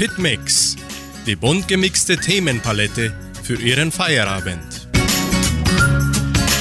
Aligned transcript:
Hitmix, 0.00 0.76
die 1.26 1.36
bunt 1.36 1.68
gemixte 1.68 2.16
Themenpalette 2.16 3.12
für 3.42 3.60
Ihren 3.60 3.92
Feierabend. 3.92 4.88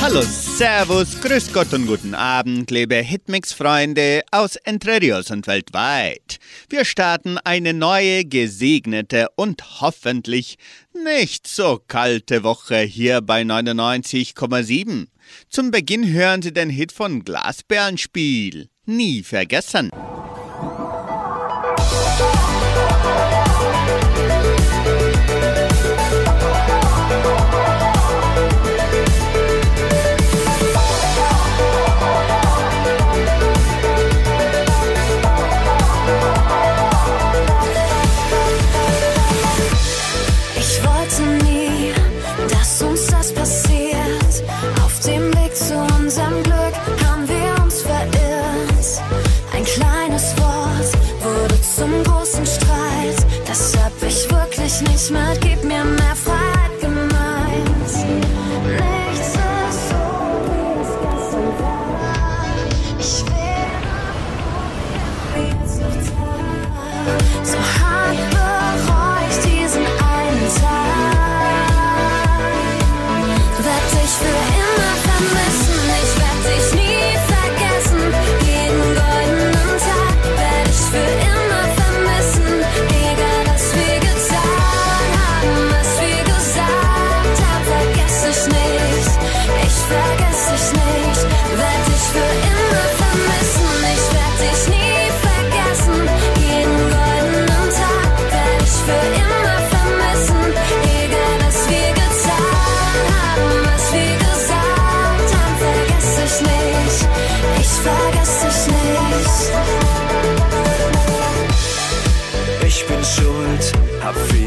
Hallo, 0.01 0.21
Servus, 0.23 1.21
Grüß 1.21 1.53
Gott 1.53 1.73
und 1.73 1.87
guten 1.87 2.15
Abend, 2.15 2.69
liebe 2.69 2.95
Hitmix-Freunde 2.95 4.23
aus 4.31 4.57
Entre 4.57 5.01
Rios 5.01 5.31
und 5.31 5.47
weltweit. 5.47 6.39
Wir 6.67 6.83
starten 6.83 7.37
eine 7.37 7.73
neue, 7.73 8.25
gesegnete 8.25 9.27
und 9.37 9.79
hoffentlich 9.79 10.57
nicht 10.93 11.47
so 11.47 11.81
kalte 11.87 12.43
Woche 12.43 12.79
hier 12.79 13.21
bei 13.21 13.43
99,7. 13.43 15.07
Zum 15.47 15.71
Beginn 15.71 16.11
hören 16.11 16.41
Sie 16.41 16.51
den 16.51 16.69
Hit 16.69 16.91
von 16.91 17.23
Glasbärenspiel. 17.23 18.67
Nie 18.85 19.23
vergessen. 19.23 19.91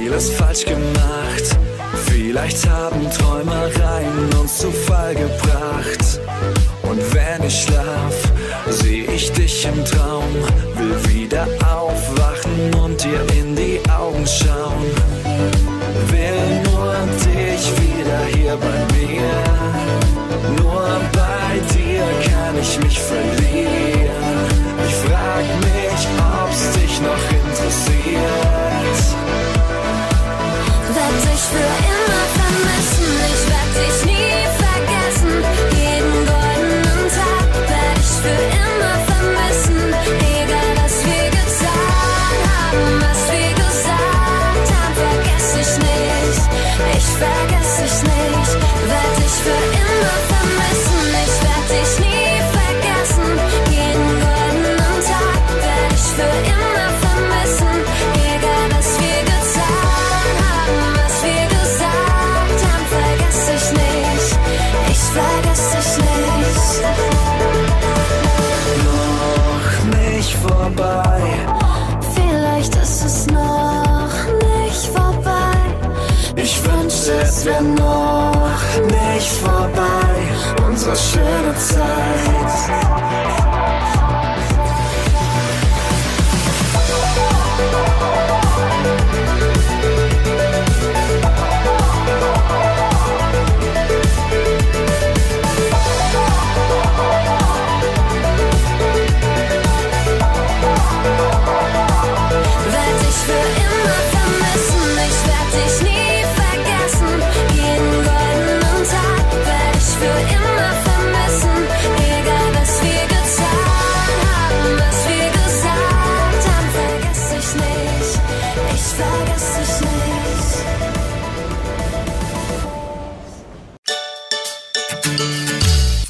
Vieles 0.03 0.31
falsch 0.31 0.65
gemacht. 0.65 1.57
Vielleicht 2.07 2.69
haben 2.69 3.09
Träumereien 3.11 4.35
uns 4.41 4.59
zu 4.59 4.71
Fall 4.71 5.15
gebracht. 5.15 6.21
Und 6.83 7.01
wenn 7.15 7.47
ich 7.47 7.63
schlaf, 7.63 8.15
seh 8.69 9.03
ich 9.03 9.33
dich 9.33 9.65
im 9.65 9.85
Traum, 9.85 10.35
will 10.77 11.15
wieder 11.15 11.47
aufwachen 11.65 12.75
und 12.83 13.03
dir 13.03 13.21
in 13.39 13.55
die 13.55 13.81
Augen 13.91 14.27
schauen. 14.27 14.87
Will 16.11 16.63
nur 16.65 16.95
dich 17.35 17.65
wieder 17.81 18.25
hier 18.35 18.57
bei 18.57 18.67
mir. 18.67 18.92
Sir. 31.53 31.82
Unsere 80.93 81.25
schöne 81.25 81.55
Zeit. 81.57 82.42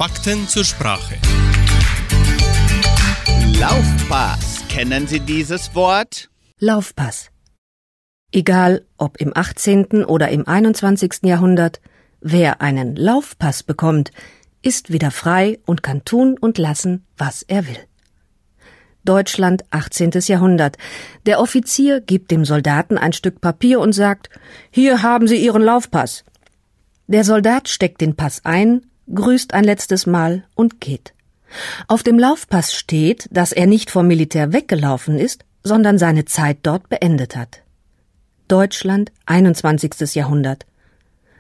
Fakten 0.03 0.49
zur 0.49 0.65
Sprache. 0.65 1.15
Laufpass. 3.61 4.65
Kennen 4.69 5.07
Sie 5.07 5.21
dieses 5.21 5.76
Wort? 5.76 6.29
Laufpass. 6.59 7.31
Egal 8.32 8.85
ob 8.99 9.19
im 9.19 9.31
18. 9.32 10.05
oder 10.05 10.31
im 10.31 10.49
21. 10.49 11.21
Jahrhundert, 11.23 11.81
wer 12.21 12.61
einen 12.61 12.97
Laufpass 12.97 13.62
bekommt, 13.62 14.11
ist 14.61 14.93
wieder 14.93 15.12
frei 15.12 15.61
und 15.67 15.85
kann 15.85 16.05
tun 16.05 16.37
und 16.37 16.59
lassen, 16.59 17.06
was 17.17 17.44
er 17.44 17.69
will. 17.69 17.79
Deutschland 19.05 19.62
18. 19.71 20.11
Jahrhundert. 20.26 20.79
Der 21.26 21.38
Offizier 21.38 22.00
gibt 22.00 22.32
dem 22.32 22.44
Soldaten 22.44 22.99
ein 22.99 23.12
Stück 23.12 23.41
Papier 23.41 23.79
und 23.79 23.93
sagt, 23.93 24.31
hier 24.73 25.03
haben 25.03 25.29
Sie 25.29 25.37
Ihren 25.37 25.62
Laufpass. 25.62 26.25
Der 27.06 27.23
Soldat 27.23 27.69
steckt 27.69 28.00
den 28.00 28.17
Pass 28.17 28.44
ein, 28.44 28.82
grüßt 29.14 29.55
ein 29.55 29.64
letztes 29.64 30.06
Mal 30.06 30.44
und 30.55 30.81
geht. 30.81 31.12
Auf 31.87 32.03
dem 32.03 32.19
Laufpass 32.19 32.75
steht, 32.75 33.29
dass 33.31 33.53
er 33.53 33.67
nicht 33.67 33.91
vom 33.91 34.06
Militär 34.06 34.53
weggelaufen 34.53 35.19
ist, 35.19 35.44
sondern 35.62 35.99
seine 35.99 36.25
Zeit 36.25 36.59
dort 36.62 36.88
beendet 36.88 37.37
hat. 37.37 37.62
Deutschland 38.49 39.12
21. 39.26 40.14
Jahrhundert. 40.14 40.67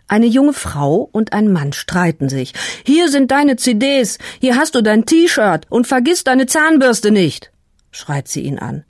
Eine 0.08 0.26
junge 0.26 0.52
Frau 0.52 1.08
und 1.12 1.32
ein 1.32 1.50
Mann 1.50 1.72
streiten 1.72 2.28
sich. 2.28 2.52
Hier 2.84 3.08
sind 3.08 3.30
deine 3.30 3.56
CDs, 3.56 4.18
hier 4.40 4.56
hast 4.56 4.74
du 4.74 4.82
dein 4.82 5.06
T-Shirt 5.06 5.66
und 5.70 5.86
vergiss 5.86 6.24
deine 6.24 6.46
Zahnbürste 6.46 7.10
nicht, 7.10 7.50
schreit 7.90 8.28
sie 8.28 8.42
ihn 8.42 8.58
an. 8.58 8.84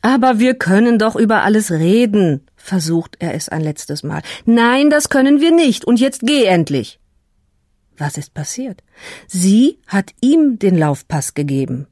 Aber 0.00 0.38
wir 0.38 0.54
können 0.54 0.98
doch 0.98 1.14
über 1.14 1.42
alles 1.42 1.70
reden, 1.70 2.46
versucht 2.56 3.16
er 3.20 3.34
es 3.34 3.48
ein 3.48 3.60
letztes 3.60 4.02
Mal. 4.02 4.22
Nein, 4.46 4.90
das 4.90 5.10
können 5.10 5.40
wir 5.40 5.52
nicht, 5.52 5.84
und 5.84 6.00
jetzt 6.00 6.22
geh 6.22 6.44
endlich. 6.44 6.98
Was 8.02 8.18
ist 8.18 8.34
passiert? 8.34 8.82
Sie 9.28 9.78
hat 9.86 10.10
ihm 10.20 10.58
den 10.58 10.76
Laufpass 10.76 11.34
gegeben. 11.34 11.86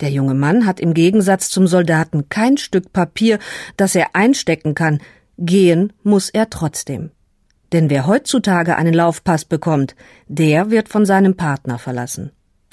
Der 0.00 0.10
junge 0.10 0.34
Mann 0.34 0.66
hat 0.66 0.80
im 0.80 0.94
Gegensatz 0.94 1.48
zum 1.48 1.68
Soldaten 1.68 2.28
kein 2.28 2.56
Stück 2.56 2.92
Papier, 2.92 3.38
das 3.76 3.94
er 3.94 4.16
einstecken 4.16 4.74
kann. 4.74 4.98
Gehen 5.38 5.92
muss 6.02 6.28
er 6.28 6.50
trotzdem. 6.50 7.12
Denn 7.70 7.88
wer 7.88 8.08
heutzutage 8.08 8.74
einen 8.74 8.94
Laufpass 8.94 9.44
bekommt, 9.44 9.94
der 10.26 10.72
wird 10.72 10.88
von 10.88 11.06
seinem 11.06 11.36
Partner 11.36 11.78
verlassen. 11.78 12.32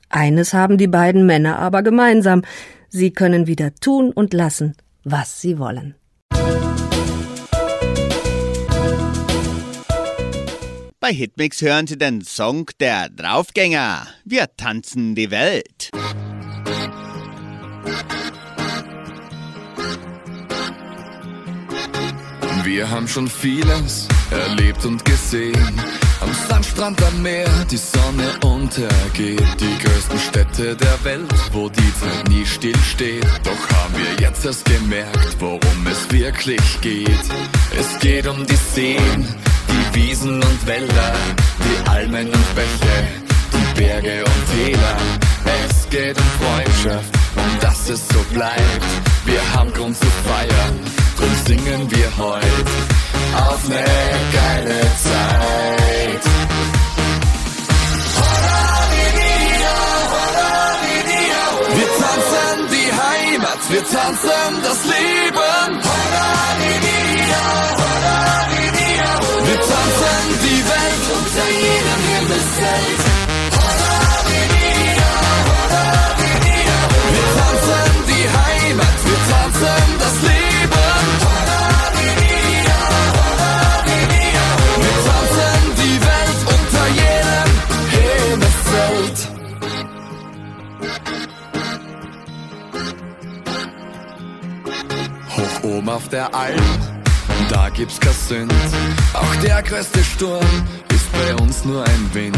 Eines 0.10 0.56
haben 0.56 0.80
die 0.80 0.88
beiden 0.88 1.28
Männer 1.28 1.60
aber 1.60 1.84
gemeinsam. 1.84 2.42
Sie 2.90 3.12
können 3.12 3.46
wieder 3.46 3.76
tun 3.76 4.12
und 4.12 4.34
lassen, 4.34 4.76
was 5.04 5.40
sie 5.40 5.60
wollen. 5.60 5.94
Bei 11.08 11.14
Hitmix 11.14 11.62
hören 11.62 11.86
Sie 11.86 12.00
den 12.00 12.24
Song 12.24 12.66
der 12.80 13.10
Draufgänger. 13.10 14.08
Wir 14.24 14.48
tanzen 14.58 15.14
die 15.14 15.30
Welt. 15.30 15.92
Wir 22.64 22.90
haben 22.90 23.08
schon 23.08 23.28
vieles 23.28 24.08
erlebt 24.32 24.84
und 24.84 25.06
gesehen. 25.06 25.80
Am 26.22 26.34
Sandstrand 26.50 27.00
am 27.04 27.22
Meer 27.22 27.52
die 27.70 27.78
Sonne 27.78 28.40
untergeht. 28.44 29.44
Die 29.60 29.86
größten 29.86 30.18
Städte 30.18 30.76
der 30.76 31.04
Welt, 31.04 31.32
wo 31.52 31.70
die 31.70 31.94
Zeit 32.00 32.30
nie 32.30 32.48
stillsteht. 32.48 33.24
Doch 33.44 33.70
haben 33.78 33.94
wir 33.96 34.26
jetzt 34.26 34.44
erst 34.44 34.66
gemerkt, 34.66 35.36
worum 35.38 35.86
es 35.86 36.12
wirklich 36.12 36.82
geht. 36.82 37.10
Es 37.80 38.00
geht 38.00 38.26
um 38.26 38.44
die 38.48 38.56
Seen, 38.56 39.28
die 39.94 39.96
Wiesen 39.96 40.42
und 40.42 40.68
Wälder, 40.68 41.14
die 41.60 41.90
Almen 41.90 42.28
und 42.28 42.56
Bäche, 42.56 43.08
die 43.54 43.80
Berge 43.80 44.24
und 44.24 44.56
Täler. 44.56 44.98
Es 45.68 45.90
geht 45.90 46.18
um 46.18 46.26
Freundschaft, 46.42 47.10
um 47.36 47.60
dass 47.60 47.90
es 47.90 48.08
so 48.08 48.20
bleibt. 48.34 48.86
Wir 49.26 49.42
haben 49.54 49.74
Grund 49.74 49.98
zu 49.98 50.08
feiern, 50.28 50.80
drum 51.18 51.30
singen 51.46 51.92
wir 51.92 52.18
heute 52.18 52.72
auf 53.50 53.68
ne 53.68 53.86
geile 54.34 54.82
Zeit. 55.04 56.24
Wir 61.78 61.88
tanzen 62.00 62.58
die 62.72 62.92
Heimat, 62.92 63.60
wir 63.70 63.84
tanzen 63.84 64.64
das 64.64 64.84
Leben. 64.86 65.86
Wir 69.86 69.92
tanzen 69.92 70.40
die 70.42 70.62
Welt 70.66 71.06
unter 71.14 71.48
jedem 71.50 72.02
Himmelszelt. 72.10 73.04
Wir 77.12 77.28
tanzen 77.38 77.94
die 78.08 78.26
Heimat, 78.36 78.98
wir 79.06 79.22
tanzen 79.30 79.86
das 80.00 80.16
Leben. 80.22 80.88
Wir 84.82 84.98
tanzen 85.06 85.62
die 85.78 85.98
Welt 86.02 86.40
unter 86.56 86.86
jedem 87.02 87.52
Himmelszelt. 88.32 89.18
Hoch 95.38 95.58
oben 95.64 95.90
auf 95.90 96.10
der 96.10 96.34
Alm, 96.34 96.80
da 97.50 97.70
gibt's 97.70 98.00
Sünd. 98.28 98.52
Auch 99.16 99.36
der 99.38 99.62
größte 99.64 100.04
Sturm 100.04 100.46
ist 100.94 101.12
bei 101.12 101.36
uns 101.36 101.64
nur 101.64 101.84
ein 101.86 102.10
Wind. 102.14 102.38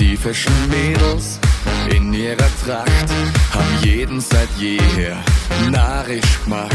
Die 0.00 0.16
frischen 0.16 0.52
Mädels 0.68 1.38
in 1.90 2.12
ihrer 2.14 2.48
Tracht 2.64 3.08
haben 3.52 3.82
jeden 3.82 4.20
seit 4.20 4.48
jeher 4.58 5.16
narrisch 5.70 6.40
gemacht. 6.44 6.74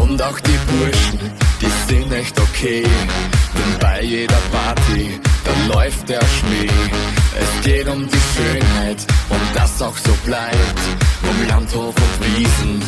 Und 0.00 0.22
auch 0.22 0.38
die 0.40 0.58
Burschen, 0.70 1.18
die 1.60 1.92
sind 1.92 2.12
echt 2.12 2.38
okay. 2.40 2.84
Denn 2.84 3.78
bei 3.80 4.02
jeder 4.02 4.40
Party, 4.52 5.20
da 5.44 5.74
läuft 5.74 6.08
der 6.08 6.22
Schnee. 6.22 6.70
Es 7.38 7.64
geht 7.64 7.88
um 7.88 8.08
die 8.08 8.24
Schönheit 8.34 9.04
und 9.28 9.40
das 9.54 9.82
auch 9.82 9.96
so 9.96 10.12
bleibt. 10.24 10.80
Um 11.22 11.48
Landhof 11.48 11.94
und 11.96 12.38
Wiesen, 12.38 12.82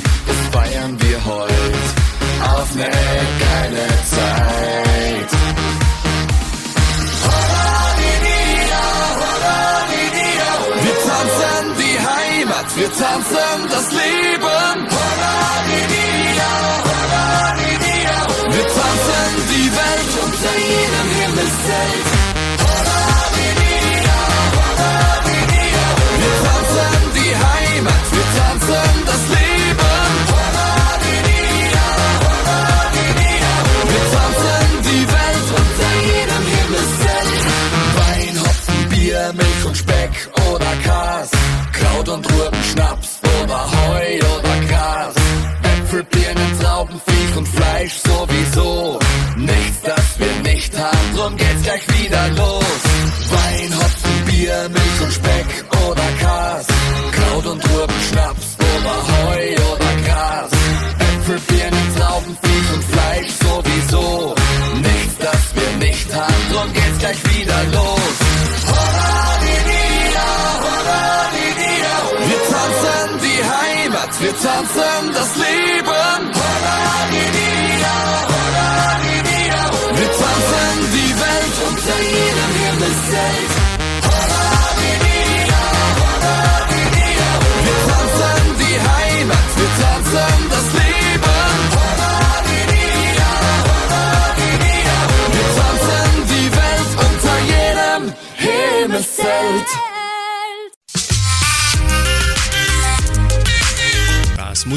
tanzen 13.33 13.69
das 13.69 13.93
Leben. 13.93 14.26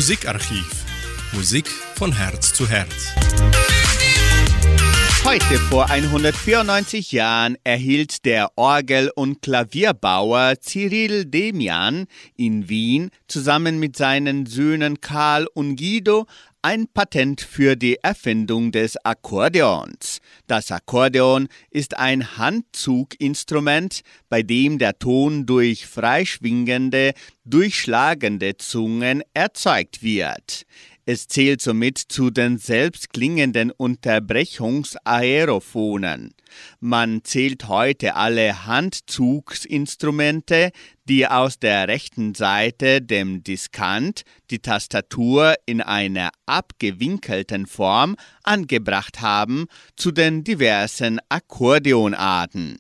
Musikarchiv. 0.10 0.86
Musik 1.34 1.70
von 1.70 2.12
Herz 2.12 2.52
zu 2.52 2.68
Herz. 2.68 3.14
Heute 5.24 5.60
vor 5.70 5.88
194 5.88 7.12
Jahren 7.12 7.58
erhielt 7.64 8.26
der 8.26 8.50
Orgel- 8.56 9.12
und 9.14 9.44
Klavierbauer 9.44 10.56
Cyril 10.62 11.26
Demian 11.26 12.08
in 12.36 12.70
Wien 12.70 13.12
zusammen 13.28 13.78
mit 13.78 13.98
seinen 13.98 14.48
Söhnen 14.48 15.00
Karl 15.00 15.46
und 15.54 15.76
Guido 15.76 16.26
ein 16.62 16.88
Patent 16.88 17.40
für 17.40 17.76
die 17.76 17.98
Erfindung 18.04 18.72
des 18.72 18.98
Akkordeons. 19.06 20.20
Das 20.48 20.72
Akkordeon 20.72 21.48
ist 21.72 21.98
ein 21.98 22.38
Handzuginstrument, 22.38 24.02
bei 24.28 24.44
dem 24.44 24.78
der 24.78 25.00
Ton 25.00 25.46
durch 25.46 25.86
freischwingende, 25.86 27.14
durchschlagende 27.46 28.58
Zungen 28.58 29.24
erzeugt 29.34 30.04
wird. 30.04 30.66
Es 31.12 31.28
zählt 31.28 31.60
somit 31.60 31.98
zu 31.98 32.30
den 32.30 32.60
selbstklingenden 32.60 33.72
Unterbrechungsaerophonen. 33.72 36.36
Man 36.80 37.24
zählt 37.24 37.68
heute 37.68 38.16
alle 38.16 38.68
Handzugsinstrumente, 38.68 40.70
die 41.06 41.26
aus 41.26 41.58
der 41.58 41.88
rechten 41.88 42.36
Seite 42.36 43.02
dem 43.02 43.44
Diskant 43.44 44.22
die 44.52 44.60
Tastatur 44.60 45.56
in 45.66 45.82
einer 45.82 46.30
abgewinkelten 46.46 47.66
Form 47.66 48.16
angebracht 48.44 49.20
haben, 49.20 49.66
zu 49.96 50.12
den 50.12 50.44
diversen 50.44 51.20
Akkordeonarten. 51.28 52.78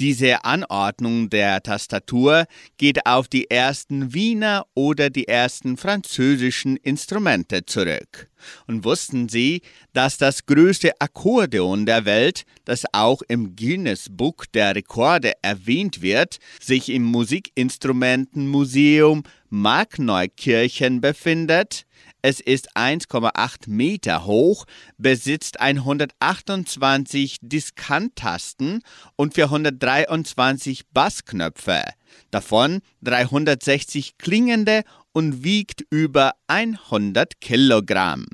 Diese 0.00 0.44
Anordnung 0.44 1.30
der 1.30 1.62
Tastatur 1.62 2.46
geht 2.76 3.06
auf 3.06 3.28
die 3.28 3.48
ersten 3.50 4.12
Wiener 4.12 4.66
oder 4.74 5.10
die 5.10 5.28
ersten 5.28 5.76
französischen 5.76 6.76
Instrumente 6.76 7.64
zurück. 7.64 8.28
Und 8.66 8.84
wussten 8.84 9.28
Sie, 9.28 9.62
dass 9.92 10.18
das 10.18 10.46
größte 10.46 11.00
Akkordeon 11.00 11.86
der 11.86 12.04
Welt, 12.04 12.44
das 12.64 12.82
auch 12.92 13.22
im 13.28 13.54
Guinness 13.56 14.08
Book 14.10 14.50
der 14.52 14.74
Rekorde 14.74 15.34
erwähnt 15.42 16.02
wird, 16.02 16.38
sich 16.60 16.88
im 16.90 17.04
Musikinstrumentenmuseum 17.04 19.22
Markneukirchen 19.48 21.00
befindet? 21.00 21.86
Es 22.28 22.40
ist 22.40 22.76
1,8 22.76 23.70
Meter 23.70 24.24
hoch, 24.26 24.64
besitzt 24.98 25.60
128 25.60 27.36
Diskanttasten 27.40 28.82
und 29.14 29.34
423 29.34 30.88
Bassknöpfe, 30.92 31.84
davon 32.32 32.80
360 33.02 34.18
klingende 34.18 34.82
und 35.12 35.44
wiegt 35.44 35.84
über 35.88 36.32
100 36.48 37.40
Kilogramm. 37.40 38.26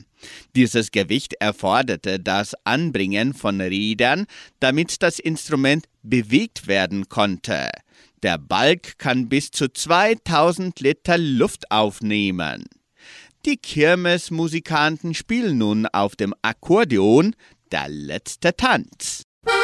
Dieses 0.56 0.90
Gewicht 0.90 1.34
erforderte 1.34 2.18
das 2.18 2.54
Anbringen 2.64 3.34
von 3.34 3.60
Rädern, 3.60 4.24
damit 4.58 5.02
das 5.02 5.18
Instrument 5.18 5.84
bewegt 6.02 6.66
werden 6.66 7.10
konnte. 7.10 7.70
Der 8.22 8.38
Balk 8.38 8.96
kann 8.96 9.28
bis 9.28 9.50
zu 9.50 9.70
2000 9.70 10.80
Liter 10.80 11.18
Luft 11.18 11.70
aufnehmen. 11.70 12.64
Die 13.44 13.56
Kirmesmusikanten 13.56 15.14
spielen 15.14 15.58
nun 15.58 15.86
auf 15.86 16.14
dem 16.14 16.32
Akkordeon 16.42 17.34
der 17.72 17.88
letzte 17.88 18.54
Tanz. 18.54 19.24
Das 19.44 19.54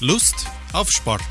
Lust 0.00 0.46
auf 0.72 0.92
Sport. 0.92 1.22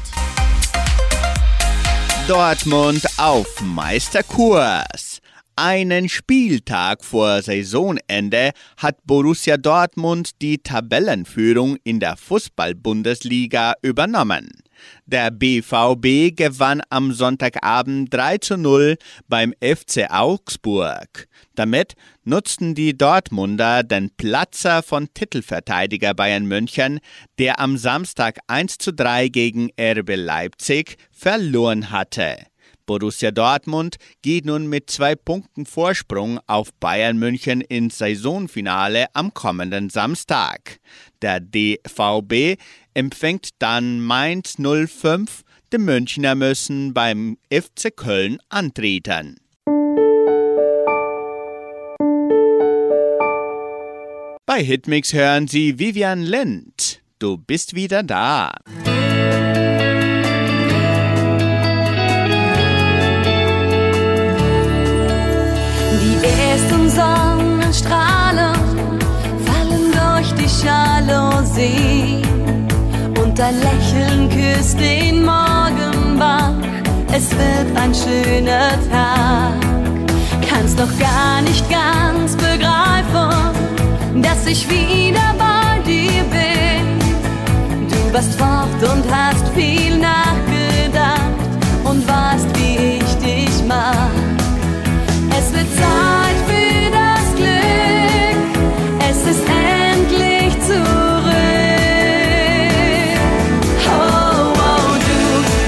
Dortmund 2.27 3.01
auf 3.15 3.47
Meisterkurs. 3.61 5.21
Einen 5.55 6.09
Spieltag 6.09 7.05
vor 7.05 7.41
Saisonende 7.41 8.51
hat 8.75 8.97
Borussia 9.05 9.55
Dortmund 9.55 10.41
die 10.41 10.57
Tabellenführung 10.57 11.77
in 11.85 12.01
der 12.01 12.17
Fußball-Bundesliga 12.17 13.75
übernommen. 13.81 14.49
Der 15.05 15.31
BVB 15.31 16.35
gewann 16.35 16.81
am 16.89 17.13
Sonntagabend 17.13 18.13
3 18.13 18.37
zu 18.39 18.57
0 18.57 18.97
beim 19.29 19.53
FC 19.61 20.11
Augsburg. 20.11 21.29
Damit 21.57 21.95
nutzten 22.23 22.75
die 22.75 22.95
Dortmunder 22.95 23.81
den 23.81 24.11
Platzer 24.11 24.83
von 24.83 25.11
Titelverteidiger 25.15 26.13
Bayern 26.13 26.45
München, 26.45 26.99
der 27.39 27.59
am 27.59 27.77
Samstag 27.77 28.37
1 28.45 28.77
zu 28.77 28.93
3 28.93 29.29
gegen 29.29 29.71
RB 29.79 30.15
Leipzig 30.15 30.97
verloren 31.11 31.89
hatte. 31.89 32.37
Borussia 32.85 33.31
Dortmund 33.31 33.95
geht 34.21 34.45
nun 34.45 34.67
mit 34.67 34.91
zwei 34.91 35.15
Punkten 35.15 35.65
Vorsprung 35.65 36.39
auf 36.45 36.71
Bayern 36.75 37.17
München 37.17 37.61
ins 37.61 37.97
Saisonfinale 37.97 39.07
am 39.13 39.33
kommenden 39.33 39.89
Samstag. 39.89 40.79
Der 41.23 41.39
DVB 41.39 42.61
empfängt 42.93 43.49
dann 43.57 43.99
Mainz 43.99 44.57
05. 44.59 45.41
Die 45.73 45.79
Münchner 45.79 46.35
müssen 46.35 46.93
beim 46.93 47.39
FC 47.51 47.95
Köln 47.95 48.37
antreten. 48.47 49.37
Bei 54.49 54.63
Hitmix 54.63 55.11
hören 55.11 55.49
Sie 55.49 55.77
Vivian 55.77 56.21
Lind. 56.21 57.01
Du 57.19 57.35
bist 57.35 57.75
wieder 57.75 58.01
da. 58.01 58.53
Die 66.01 66.17
ersten 66.23 66.89
Sonnenstrahlen 66.89 68.55
fallen 69.45 69.91
durch 69.91 70.31
die 70.35 70.65
Jalousie 70.65 72.21
und 73.21 73.37
dein 73.37 73.55
Lächeln 73.59 74.29
küsst 74.29 74.79
den 74.79 75.25
Morgen 75.25 76.17
wach. 76.17 76.53
Es 77.11 77.31
wird 77.31 77.75
ein 77.75 77.93
schöner 77.93 78.79
Tag. 78.89 79.55
Kannst 80.49 80.79
doch 80.79 80.97
gar 80.97 81.41
nicht 81.41 81.69
ganz 81.69 82.37
begreifen, 82.37 83.56
dass 84.21 84.45
ich 84.45 84.69
wieder 84.69 85.33
bei 85.37 85.79
dir 85.85 86.23
bin. 86.23 86.99
Du 87.89 88.13
warst 88.13 88.33
fort 88.35 88.81
und 88.93 89.03
hast 89.11 89.47
viel 89.49 89.97
nachgedacht 89.97 91.19
und 91.83 92.07
weißt, 92.07 92.47
wie 92.57 92.97
ich 92.97 93.15
dich 93.15 93.65
mag. 93.67 94.11
Es 95.37 95.53
wird 95.53 95.67
Zeit 95.75 96.37
für 96.47 96.91
das 96.91 97.35
Glück. 97.35 98.39
Es 99.09 99.19
ist 99.31 99.43
endlich 99.47 100.53
zurück. 100.65 100.83
Oh, 103.87 104.53
oh, 104.55 104.93
du, 105.07 105.19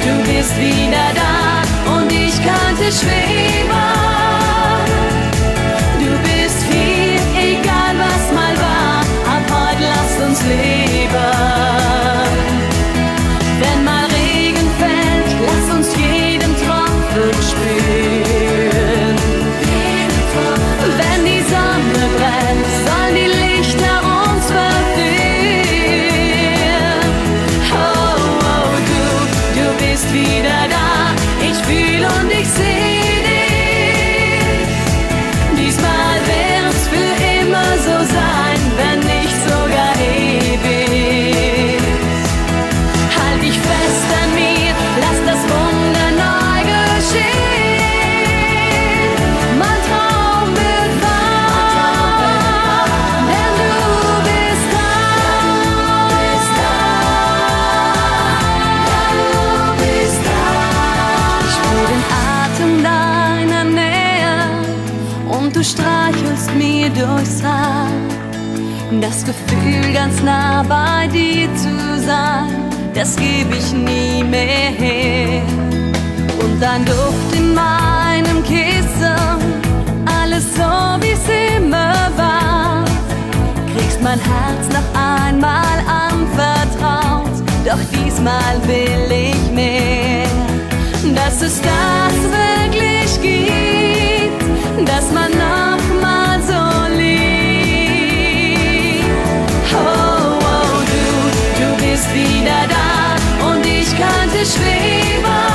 du 0.06 0.14
bist 0.32 0.58
wieder 0.58 1.08
da 1.16 1.98
und 1.98 2.12
ich 2.12 2.36
könnte 2.36 2.92
schweben. 2.92 3.50
Du 65.60 65.66
streichelst 65.66 66.56
mir 66.56 66.90
durchs 66.90 67.44
Haar. 67.44 67.90
Das 69.02 69.26
Gefühl, 69.26 69.94
ganz 69.94 70.22
nah 70.24 70.64
bei 70.64 71.08
dir 71.08 71.50
zu 71.56 72.00
sein, 72.00 72.48
das 72.94 73.18
gebe 73.18 73.56
ich 73.58 73.74
nie 73.74 74.24
mehr 74.24 74.72
her. 74.84 75.42
Und 76.42 76.62
dein 76.62 76.86
Duft 76.86 77.32
in 77.36 77.54
meinem 77.54 78.42
Kissen, 78.44 79.20
alles 80.22 80.46
so 80.56 80.72
wie 81.02 81.12
es 81.12 81.58
immer 81.58 81.94
war. 82.16 82.86
Kriegst 83.76 84.02
mein 84.02 84.20
Herz 84.20 84.66
noch 84.78 84.90
einmal 84.98 85.78
anvertraut, 86.08 87.36
doch 87.66 87.84
diesmal 87.92 88.56
will 88.66 89.12
ich 89.12 89.52
mehr. 89.52 90.28
Dass 91.16 91.42
es 91.42 91.60
das 91.62 92.16
wirklich 92.32 93.22
gibt, 93.22 93.79
wieder 102.14 102.68
da 102.68 103.48
und 103.48 103.66
ich 103.66 103.90
könnte 103.96 104.46
schweben. 104.46 105.49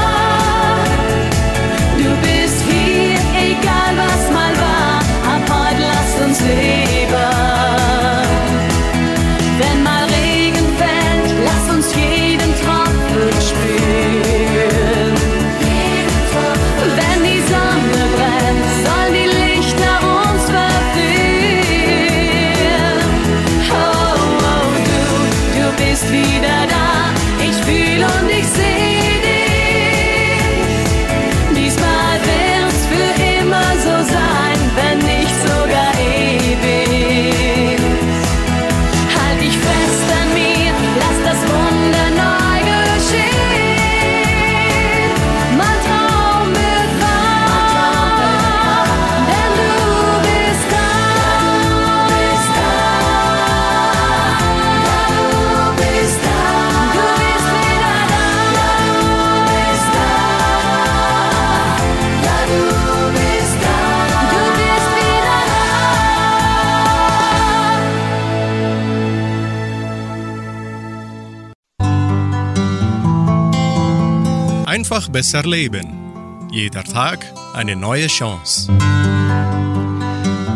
Einfach 74.95 75.09
besser 75.09 75.43
leben. 75.43 76.49
Jeder 76.53 76.85
Tag 76.85 77.19
eine 77.53 77.75
neue 77.75 78.07
Chance. 78.07 78.69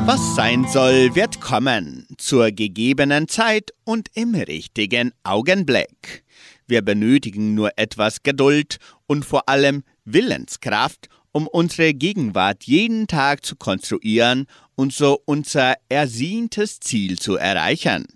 Was 0.06 0.36
sein 0.36 0.64
soll, 0.68 1.16
wird 1.16 1.40
kommen, 1.40 2.06
zur 2.18 2.52
gegebenen 2.52 3.26
Zeit 3.26 3.72
und 3.82 4.10
im 4.14 4.36
richtigen 4.36 5.10
Augenblick. 5.24 6.22
Wir 6.68 6.82
benötigen 6.82 7.54
nur 7.54 7.72
etwas 7.74 8.22
Geduld 8.22 8.76
und 9.08 9.24
vor 9.24 9.48
allem 9.48 9.82
Willenskraft, 10.04 11.08
um 11.32 11.48
unsere 11.48 11.92
Gegenwart 11.92 12.62
jeden 12.62 13.08
Tag 13.08 13.44
zu 13.44 13.56
konstruieren 13.56 14.46
und 14.76 14.92
so 14.92 15.20
unser 15.24 15.74
ersehntes 15.88 16.78
Ziel 16.78 17.18
zu 17.18 17.34
erreichen. 17.34 18.06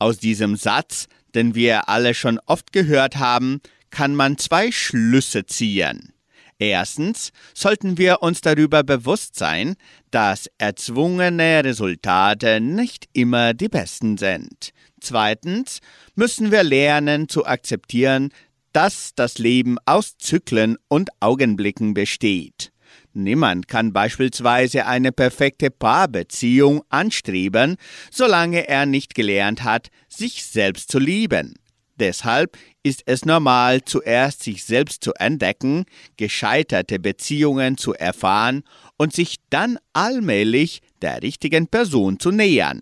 Aus 0.00 0.18
diesem 0.18 0.56
Satz, 0.56 1.06
den 1.36 1.54
wir 1.54 1.88
alle 1.88 2.14
schon 2.14 2.40
oft 2.46 2.72
gehört 2.72 3.18
haben, 3.18 3.60
kann 3.90 4.14
man 4.14 4.38
zwei 4.38 4.72
Schlüsse 4.72 5.46
ziehen. 5.46 6.12
Erstens 6.58 7.32
sollten 7.54 7.96
wir 7.96 8.22
uns 8.22 8.42
darüber 8.42 8.82
bewusst 8.82 9.36
sein, 9.36 9.76
dass 10.10 10.50
erzwungene 10.58 11.64
Resultate 11.64 12.60
nicht 12.60 13.08
immer 13.14 13.54
die 13.54 13.68
besten 13.68 14.18
sind. 14.18 14.72
Zweitens 15.00 15.80
müssen 16.14 16.50
wir 16.50 16.62
lernen 16.62 17.30
zu 17.30 17.46
akzeptieren, 17.46 18.30
dass 18.72 19.14
das 19.14 19.38
Leben 19.38 19.78
aus 19.86 20.18
Zyklen 20.18 20.76
und 20.88 21.08
Augenblicken 21.20 21.94
besteht. 21.94 22.72
Niemand 23.12 23.66
kann 23.66 23.92
beispielsweise 23.92 24.86
eine 24.86 25.12
perfekte 25.12 25.70
Paarbeziehung 25.70 26.82
anstreben, 26.90 27.76
solange 28.10 28.68
er 28.68 28.86
nicht 28.86 29.14
gelernt 29.14 29.64
hat, 29.64 29.88
sich 30.08 30.44
selbst 30.44 30.92
zu 30.92 30.98
lieben. 30.98 31.54
Deshalb 32.00 32.56
ist 32.82 33.02
es 33.04 33.26
normal, 33.26 33.84
zuerst 33.84 34.42
sich 34.42 34.64
selbst 34.64 35.04
zu 35.04 35.12
entdecken, 35.14 35.84
gescheiterte 36.16 36.98
Beziehungen 36.98 37.76
zu 37.76 37.92
erfahren 37.94 38.64
und 38.96 39.12
sich 39.12 39.36
dann 39.50 39.78
allmählich 39.92 40.80
der 41.02 41.22
richtigen 41.22 41.66
Person 41.66 42.18
zu 42.18 42.30
nähern. 42.30 42.80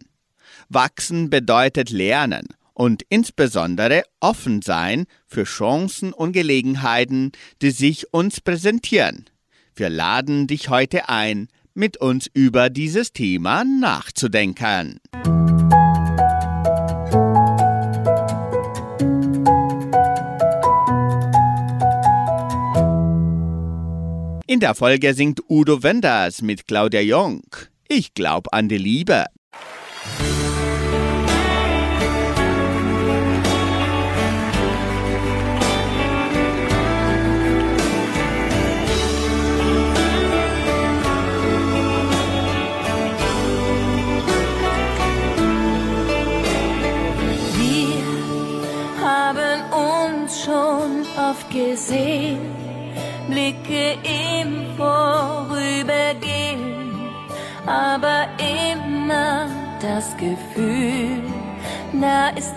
Wachsen 0.69 1.31
bedeutet 1.31 1.91
lernen 1.91 2.47
und 2.75 3.03
insbesondere 3.09 4.05
offen 4.21 4.63
sein 4.63 5.07
für 5.27 5.45
Chancen 5.45 6.13
und 6.13 6.33
Gelegenheiten, 6.33 7.33
die 7.61 7.73
sich 7.73 8.15
uns 8.15 8.41
präsentieren. 8.41 9.25
Wir 9.75 9.91
laden 9.91 10.47
dich 10.47 10.69
heute 10.69 11.09
ein, 11.09 11.49
mit 11.75 11.97
uns 11.97 12.29
über 12.33 12.71
dieses 12.71 13.13
Thema 13.13 13.65
nachzudenken. 13.65 15.01
In 24.51 24.61
der 24.61 24.75
Folge 24.75 25.13
singt 25.13 25.43
Udo 25.51 25.83
Wenders 25.83 26.41
mit 26.41 26.67
Claudia 26.67 27.03
Jung. 27.03 27.43
Ich 27.87 28.15
glaub 28.15 28.51
an 28.51 28.71
die 28.71 28.79
Liebe. 28.79 29.27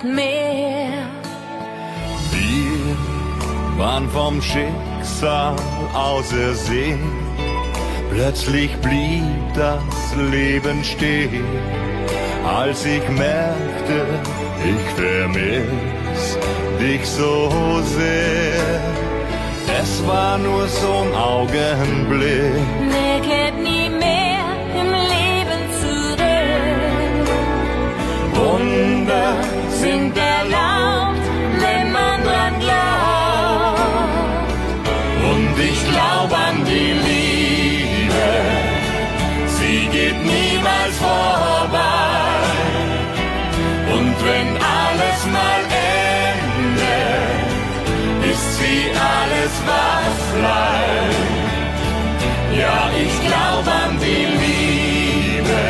Mehr. 0.03 1.09
Wir 2.31 3.77
waren 3.77 4.09
vom 4.09 4.41
Schicksal 4.41 5.55
ausersehen. 5.93 6.99
Plötzlich 8.11 8.75
blieb 8.77 9.23
das 9.55 10.15
Leben 10.31 10.83
stehen, 10.83 11.45
als 12.45 12.85
ich 12.85 13.07
merkte, 13.09 14.05
ich 14.63 14.85
vermiss 14.95 16.37
dich 16.79 17.05
so 17.07 17.49
sehr. 17.97 18.81
Es 19.81 20.05
war 20.05 20.37
nur 20.37 20.67
so 20.67 20.91
ein 21.05 21.13
Augenblick. 21.15 22.53
Wer 22.89 23.19
kehrt 23.21 23.57
nie 23.57 23.89
mehr 23.89 24.45
im 24.81 24.91
Leben 25.13 25.61
zurück? 25.81 27.27
Wunder 28.35 29.60
Sind 29.81 30.15
erlaubt, 30.15 31.25
wenn 31.59 31.91
man 31.91 32.23
dran 32.23 32.59
glaubt. 32.59 33.81
Und 35.31 35.53
ich 35.69 35.79
glaub 35.91 36.31
an 36.31 36.63
die 36.69 36.91
Liebe, 37.07 38.29
sie 39.57 39.87
geht 39.95 40.19
niemals 40.23 40.95
vorbei. 40.99 42.43
Und 43.95 44.15
wenn 44.27 44.49
alles 44.77 45.19
mal 45.37 45.61
endet, 46.53 46.91
ist 48.31 48.49
sie 48.59 48.81
alles, 49.17 49.53
was 49.71 50.15
bleibt. 50.37 51.31
Ja, 52.61 52.79
ich 53.03 53.15
glaub 53.27 53.65
an 53.81 53.97
die 53.99 54.25
Liebe, 54.43 55.63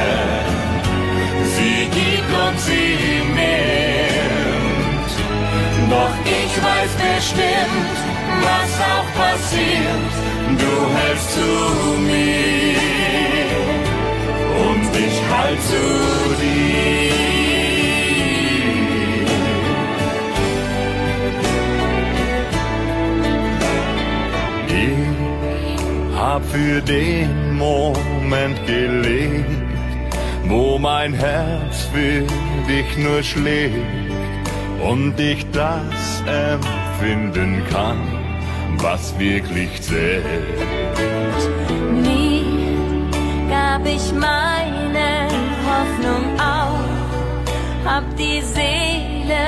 sie 1.56 1.86
gibt 1.98 2.32
und 2.46 2.60
sie. 2.60 3.21
Doch 5.92 6.16
ich 6.24 6.54
weiß 6.64 6.92
bestimmt, 7.06 7.96
was 8.48 8.72
auch 8.94 9.10
passiert. 9.22 10.14
Du 10.62 10.74
hältst 10.98 11.30
zu 11.34 11.52
mir 12.00 12.78
und 14.68 14.90
ich 15.06 15.18
halt 15.30 15.62
zu 15.72 15.86
dir. 16.42 16.82
Ich 24.70 26.18
hab 26.18 26.42
für 26.46 26.82
den 26.82 27.58
Moment 27.58 28.66
gelebt, 28.66 29.46
wo 30.46 30.78
mein 30.80 31.14
Herz 31.14 31.90
für 31.94 32.26
dich 32.66 32.98
nur 32.98 33.22
schlägt 33.22 34.11
und 34.84 35.20
ich 35.20 35.46
das 35.52 36.24
empfinden 36.26 37.64
kann, 37.72 37.98
was 38.78 39.18
wirklich 39.20 39.82
zählt. 39.82 40.24
Nie 41.92 42.46
gab 43.50 43.86
ich 43.86 44.12
meine 44.14 45.28
Hoffnung 45.68 46.40
auf, 46.40 47.86
hab 47.86 48.04
die 48.18 48.42
Seele 48.42 49.46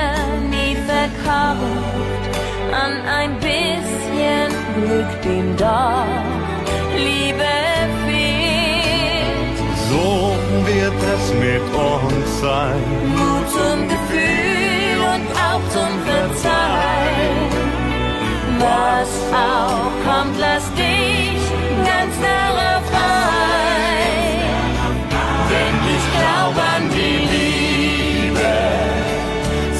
nie 0.50 0.76
verkauft 0.86 2.24
an 2.72 2.92
ein 3.06 3.34
bisschen 3.38 4.50
Glück, 4.76 5.22
dem 5.22 5.56
doch 5.56 6.06
Liebe 6.96 7.54
fehlt. 8.06 9.58
So 9.90 10.34
wird 10.66 10.98
es 11.14 11.34
mit 11.34 11.66
uns 11.74 12.40
sein. 12.40 12.82
Mut 13.14 13.48
zum 13.50 13.88
Gefühl 13.88 14.03
und 15.76 16.00
Verzeihen. 16.06 17.50
Was 18.58 19.10
auch 19.32 19.90
kommt, 20.06 20.36
lass 20.38 20.66
dich 20.74 21.42
ganz 21.84 22.14
darauf 22.20 22.84
ein. 22.92 24.54
Denn 25.50 25.76
ich 25.96 26.04
glaube 26.18 26.60
an 26.76 26.84
die 26.98 27.18
Liebe, 27.34 28.54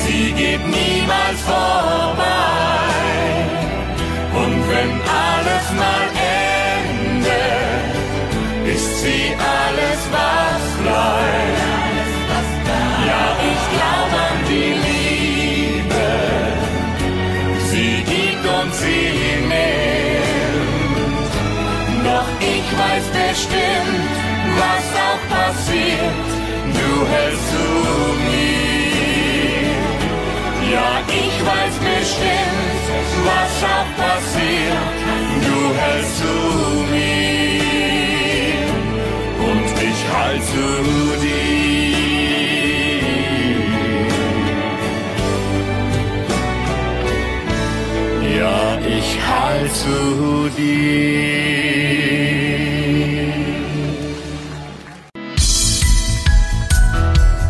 sie 0.04 0.26
geht 0.32 0.64
niemals 0.66 1.40
vorbei. 1.52 2.24
Und 4.42 4.58
wenn 4.70 4.90
alles 5.26 5.66
mal 5.82 6.06
endet, 7.22 7.54
ist 8.74 8.92
sie 9.02 9.24
alles, 9.38 10.00
was 10.10 10.43
sie 18.80 19.08
nimmt. 19.50 20.24
Doch 22.04 22.28
ich 22.40 22.66
weiß 22.80 23.06
bestimmt, 23.20 24.10
was 24.62 24.86
auch 25.06 25.22
passiert, 25.36 26.26
du 26.78 26.90
hältst 27.12 27.46
zu 27.52 27.66
mir. 28.26 28.54
Ja, 30.74 30.90
ich 31.22 31.36
weiß 31.50 31.74
bestimmt, 31.90 32.84
was 33.28 33.54
auch 33.74 33.90
passiert, 34.02 34.96
du 35.46 35.58
hältst 35.80 36.14
zu 36.18 36.34
mir. 36.92 37.34
Und 39.48 39.66
ich 39.88 40.00
halt 40.12 40.42
zu 40.44 40.66
dir. 41.22 41.63
Halt 49.54 49.74
zu 49.74 50.50
dir. 50.56 50.74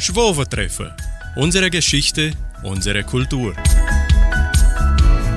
Schwovertreffen. 0.01 0.93
Unsere 1.37 1.71
Geschichte, 1.71 2.33
unsere 2.63 3.03
Kultur. 3.03 3.55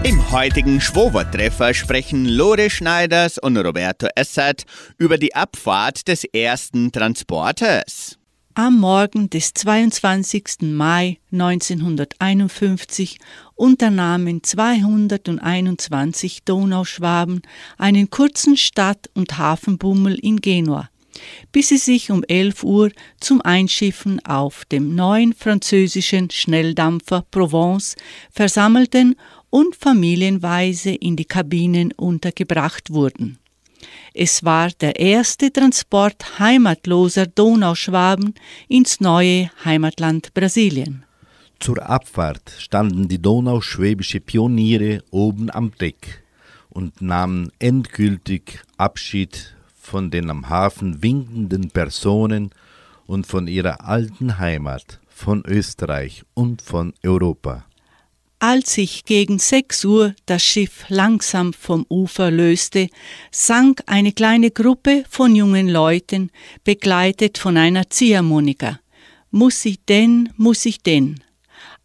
Im 0.03 0.31
heutigen 0.31 0.79
Schwovertreffer 0.79 1.73
sprechen 1.73 2.25
Lore 2.25 2.69
Schneiders 2.69 3.37
und 3.37 3.57
Roberto 3.57 4.07
Essert 4.15 4.63
über 4.97 5.17
die 5.17 5.35
Abfahrt 5.35 6.07
des 6.07 6.23
ersten 6.25 6.91
Transporters. 6.91 8.16
Am 8.59 8.79
Morgen 8.79 9.29
des 9.29 9.53
22. 9.53 10.61
Mai 10.61 11.19
1951 11.31 13.19
unternahmen 13.53 14.41
221 14.41 16.43
Donauschwaben 16.43 17.43
einen 17.77 18.09
kurzen 18.09 18.57
Stadt- 18.57 19.11
und 19.13 19.37
Hafenbummel 19.37 20.15
in 20.15 20.41
Genua, 20.41 20.89
bis 21.51 21.67
sie 21.67 21.77
sich 21.77 22.09
um 22.09 22.23
11 22.23 22.63
Uhr 22.63 22.89
zum 23.19 23.43
Einschiffen 23.43 24.25
auf 24.25 24.65
dem 24.65 24.95
neuen 24.95 25.33
französischen 25.33 26.31
Schnelldampfer 26.31 27.25
Provence 27.29 27.95
versammelten 28.31 29.17
und 29.51 29.75
familienweise 29.75 30.95
in 30.95 31.15
die 31.15 31.25
Kabinen 31.25 31.91
untergebracht 31.91 32.89
wurden. 32.89 33.37
Es 34.13 34.43
war 34.43 34.69
der 34.81 34.99
erste 34.99 35.51
Transport 35.51 36.39
heimatloser 36.39 37.27
Donauschwaben 37.27 38.33
ins 38.67 38.99
neue 38.99 39.51
Heimatland 39.63 40.33
Brasilien. 40.33 41.03
Zur 41.59 41.87
Abfahrt 41.89 42.51
standen 42.57 43.07
die 43.07 43.21
donauschwäbische 43.21 44.19
Pioniere 44.19 45.03
oben 45.11 45.49
am 45.49 45.71
Deck 45.79 46.23
und 46.69 47.01
nahmen 47.01 47.51
endgültig 47.59 48.59
Abschied 48.77 49.55
von 49.79 50.11
den 50.11 50.29
am 50.29 50.49
Hafen 50.49 51.01
winkenden 51.01 51.69
Personen 51.69 52.51
und 53.05 53.25
von 53.25 53.47
ihrer 53.47 53.87
alten 53.87 54.37
Heimat, 54.37 54.99
von 55.07 55.43
Österreich 55.45 56.23
und 56.33 56.61
von 56.61 56.93
Europa. 57.03 57.66
Als 58.39 58.75
sich 58.75 59.03
gegen 59.05 59.39
sechs 59.39 59.83
Uhr 59.83 60.13
das 60.27 60.43
Schiff 60.43 60.85
langsam 60.89 61.53
vom 61.53 61.87
Ufer 61.89 62.29
löste, 62.29 62.87
sank 63.31 63.81
eine 63.87 64.11
kleine 64.11 64.51
Gruppe 64.51 65.05
von 65.09 65.35
jungen 65.35 65.67
Leuten, 65.67 66.29
begleitet 66.63 67.39
von 67.39 67.57
einer 67.57 67.89
Ziehharmonika. 67.89 68.79
Muss 69.31 69.65
ich 69.65 69.83
denn, 69.85 70.29
muss 70.37 70.67
ich 70.67 70.83
denn? 70.83 71.19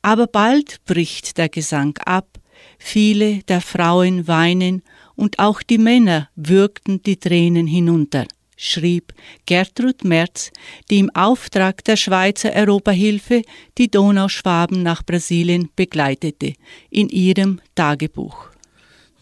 Aber 0.03 0.27
bald 0.27 0.85
bricht 0.85 1.39
der 1.39 1.49
Gesang 1.49 1.97
ab, 2.05 2.39
viele 2.79 3.43
der 3.45 3.63
Frauen 3.63 4.29
weinen 4.29 4.83
und 5.17 5.39
auch 5.39 5.63
die 5.63 5.79
Männer 5.79 6.29
würgten 6.37 7.03
die 7.03 7.17
Tränen 7.17 7.67
hinunter 7.67 8.27
schrieb 8.63 9.13
Gertrud 9.45 10.05
Merz, 10.05 10.53
die 10.89 11.01
im 11.01 11.11
Auftrag 11.15 11.83
der 11.85 11.97
Schweizer 11.97 12.53
Europahilfe 12.55 13.43
die 13.77 13.91
Donauschwaben 13.91 14.83
nach 14.83 15.03
Brasilien 15.03 15.69
begleitete, 15.75 16.55
in 16.91 17.09
ihrem 17.09 17.61
Tagebuch. 17.75 18.51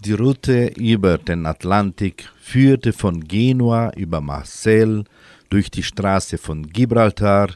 Die 0.04 0.12
Route 0.12 0.72
über 0.76 1.18
den 1.18 1.46
Atlantik 1.46 2.28
führte 2.40 2.92
von 2.92 3.24
Genua 3.24 3.92
über 3.96 4.20
Marseille 4.20 5.04
durch 5.48 5.70
die 5.70 5.82
Straße 5.82 6.38
von 6.38 6.66
Gibraltar 6.66 7.50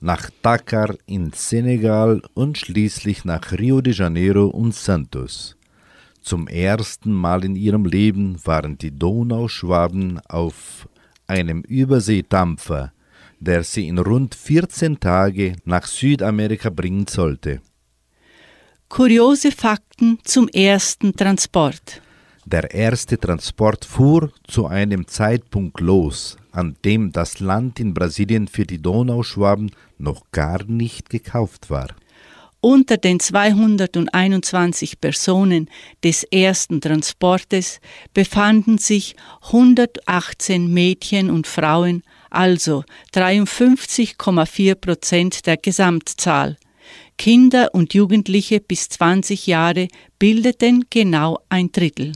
nach 0.00 0.30
Dakar 0.42 0.94
in 1.06 1.32
Senegal 1.32 2.22
und 2.34 2.58
schließlich 2.58 3.24
nach 3.24 3.52
Rio 3.52 3.80
de 3.80 3.94
Janeiro 3.94 4.46
und 4.46 4.74
Santos. 4.74 5.56
Zum 6.20 6.46
ersten 6.46 7.12
Mal 7.12 7.44
in 7.44 7.56
ihrem 7.56 7.84
Leben 7.84 8.38
waren 8.44 8.76
die 8.78 8.96
Donauschwaben 8.96 10.20
auf 10.28 10.86
einem 11.28 11.62
Überseedampfer, 11.62 12.92
der 13.38 13.62
sie 13.62 13.86
in 13.86 13.98
rund 13.98 14.34
14 14.34 14.98
Tage 14.98 15.54
nach 15.64 15.86
Südamerika 15.86 16.70
bringen 16.70 17.06
sollte. 17.06 17.60
Kuriose 18.88 19.52
Fakten 19.52 20.18
zum 20.24 20.48
ersten 20.48 21.14
Transport. 21.14 22.02
Der 22.46 22.72
erste 22.72 23.18
Transport 23.18 23.84
fuhr 23.84 24.32
zu 24.46 24.66
einem 24.66 25.06
Zeitpunkt 25.06 25.80
los, 25.80 26.38
an 26.50 26.76
dem 26.82 27.12
das 27.12 27.40
Land 27.40 27.78
in 27.78 27.92
Brasilien 27.92 28.48
für 28.48 28.64
die 28.64 28.80
Donauschwaben 28.80 29.70
noch 29.98 30.30
gar 30.32 30.64
nicht 30.64 31.10
gekauft 31.10 31.68
war. 31.68 31.88
Unter 32.60 32.96
den 32.96 33.20
221 33.20 35.00
Personen 35.00 35.70
des 36.02 36.24
ersten 36.24 36.80
Transportes 36.80 37.80
befanden 38.12 38.78
sich 38.78 39.14
118 39.42 40.72
Mädchen 40.72 41.30
und 41.30 41.46
Frauen, 41.46 42.02
also 42.30 42.82
53,4 43.14 44.74
Prozent 44.74 45.46
der 45.46 45.56
Gesamtzahl. 45.56 46.56
Kinder 47.16 47.74
und 47.74 47.94
Jugendliche 47.94 48.60
bis 48.60 48.88
20 48.88 49.46
Jahre 49.46 49.86
bildeten 50.18 50.84
genau 50.90 51.38
ein 51.48 51.70
Drittel. 51.70 52.12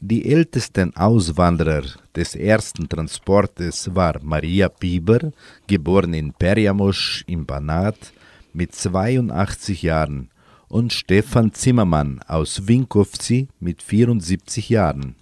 Die 0.00 0.30
ältesten 0.30 0.94
Auswanderer 0.94 1.84
des 2.14 2.34
ersten 2.34 2.86
Transportes 2.86 3.94
war 3.94 4.20
Maria 4.22 4.68
Bieber, 4.68 5.32
geboren 5.66 6.12
in 6.12 6.34
Periamos 6.34 7.24
im 7.26 7.46
Banat, 7.46 8.12
mit 8.54 8.74
82 8.74 9.82
Jahren 9.82 10.30
und 10.68 10.92
Stefan 10.92 11.52
Zimmermann 11.52 12.20
aus 12.26 12.66
Winkovci 12.66 13.48
mit 13.60 13.82
74 13.82 14.70
Jahren. 14.70 15.14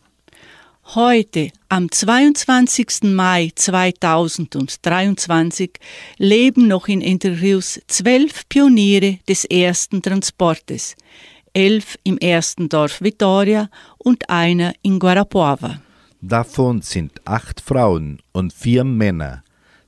Heute, 0.95 1.51
am 1.69 1.91
22. 1.91 3.15
Mai 3.15 3.51
2023, 3.55 5.73
leben 6.19 6.69
noch 6.69 6.89
in 6.89 7.01
Interviews 7.01 7.81
zwölf 7.87 8.49
Pioniere 8.49 9.21
des 9.29 9.45
ersten 9.45 10.03
Transportes, 10.03 10.97
elf 11.55 11.97
im 12.03 12.19
ersten 12.19 12.69
Dorf 12.69 13.01
Vitoria 13.01 13.71
und 13.99 14.29
einer 14.29 14.73
in 14.83 14.99
Guarapuava. 14.99 15.81
Davon 16.21 16.83
sind 16.83 17.25
acht 17.27 17.61
Frauen 17.61 18.19
und 18.33 18.53
vier 18.53 18.83
Männer. 18.85 19.45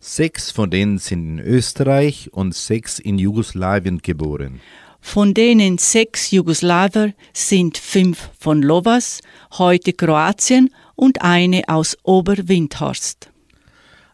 Sechs 0.07 0.51
von 0.51 0.69
denen 0.69 0.99
sind 0.99 1.27
in 1.27 1.38
Österreich 1.38 2.29
und 2.31 2.55
sechs 2.55 2.99
in 2.99 3.19
Jugoslawien 3.19 4.03
geboren. 4.03 4.61
Von 5.01 5.33
denen 5.33 5.79
sechs 5.79 6.31
Jugoslawer 6.31 7.14
sind 7.33 7.79
fünf 7.79 8.29
von 8.38 8.61
Lovas, 8.61 9.23
heute 9.55 9.95
Kroatien, 9.95 10.69
und 10.95 11.23
eine 11.23 11.62
aus 11.69 11.97
Oberwindhorst. 12.03 13.31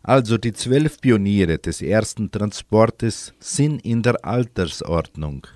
Also 0.05 0.38
die 0.38 0.53
zwölf 0.53 1.00
Pioniere 1.00 1.59
des 1.59 1.83
ersten 1.83 2.31
Transportes 2.31 3.35
sind 3.40 3.85
in 3.85 4.00
der 4.03 4.24
Altersordnung. 4.24 5.48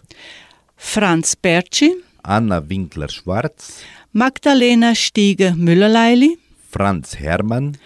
Franz 0.76 1.36
Bertschi, 1.36 1.94
Anna 2.24 2.68
Winkler-Schwarz, 2.68 3.84
Magdalena 4.12 4.96
Stieger-Müllerleili, 4.96 6.38
Franz 6.68 7.20
Hermann, 7.20 7.78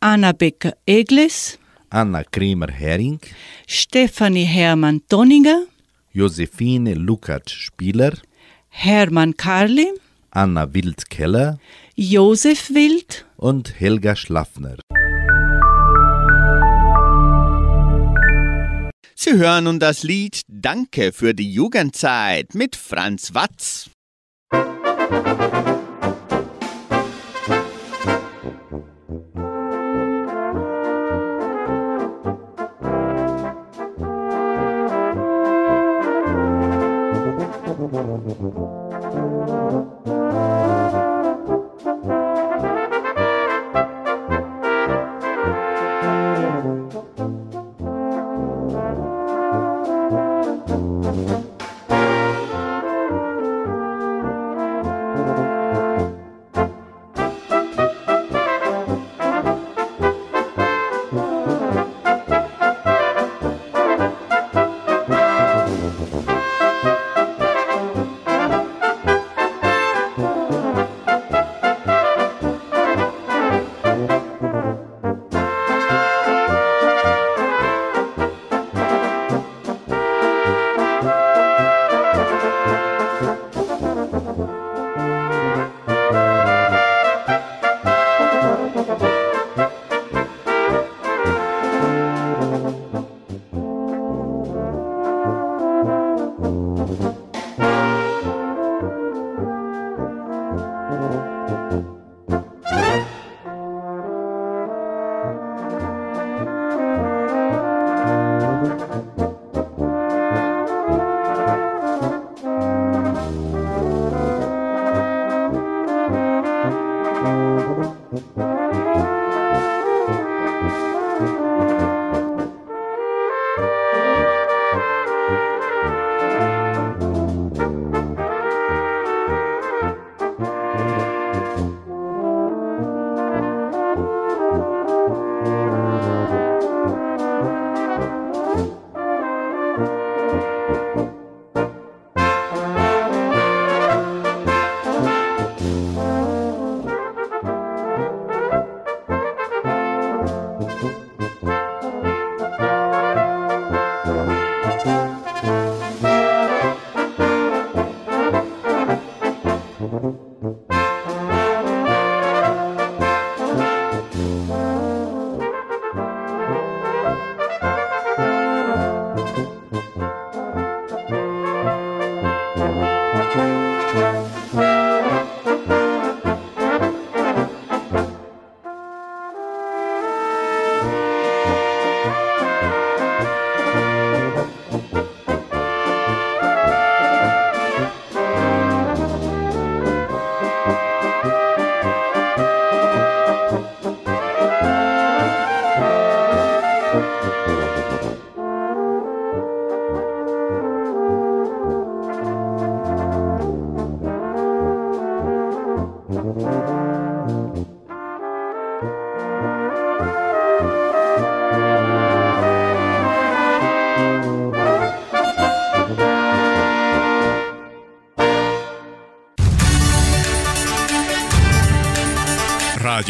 Anna 0.00 0.32
Becker-Egles, 0.32 1.60
Anna 1.92 2.24
Kremer-Hering, 2.24 3.20
Stefanie 3.66 4.44
Hermann-Donninger, 4.46 5.66
Josephine 6.12 6.94
Lukacs-Spieler, 6.94 8.14
Hermann 8.70 9.36
Karli, 9.36 9.88
Anna 10.30 10.72
Wild-Keller 10.72 11.58
Josef 11.94 12.70
Wild, 12.70 13.26
und 13.36 13.78
Helga 13.78 14.16
Schlaffner. 14.16 14.76
Sie 19.14 19.34
hören 19.34 19.64
nun 19.64 19.78
das 19.78 20.02
Lied 20.02 20.40
Danke 20.48 21.12
für 21.12 21.34
die 21.34 21.52
Jugendzeit 21.52 22.54
mit 22.54 22.74
Franz 22.74 23.34
Watz. 23.34 23.90
Thank 25.12 25.61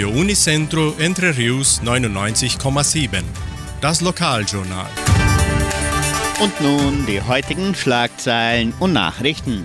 Radio 0.02 0.18
Unicentro 0.18 0.96
Entre 0.98 1.36
Rius 1.36 1.80
99,7. 1.80 3.22
Das 3.80 4.00
Lokaljournal. 4.00 4.88
Und 6.42 6.60
nun 6.60 7.06
die 7.06 7.22
heutigen 7.22 7.72
Schlagzeilen 7.72 8.74
und 8.80 8.94
Nachrichten. 8.94 9.64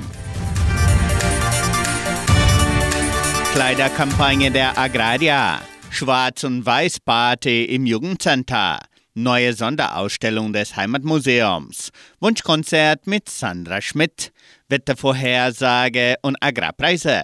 Kleiderkampagne 3.51 4.51
der 4.51 4.77
Agraria. 4.77 5.59
Schwarz- 5.89 6.43
und 6.43 6.63
Weiß-Party 6.63 7.65
im 7.65 7.87
Jugendcenter. 7.87 8.77
Neue 9.15 9.53
Sonderausstellung 9.53 10.53
des 10.53 10.75
Heimatmuseums. 10.75 11.89
Wunschkonzert 12.19 13.07
mit 13.07 13.27
Sandra 13.27 13.81
Schmidt. 13.81 14.31
Wettervorhersage 14.69 16.17
und 16.21 16.37
Agrarpreise. 16.41 17.23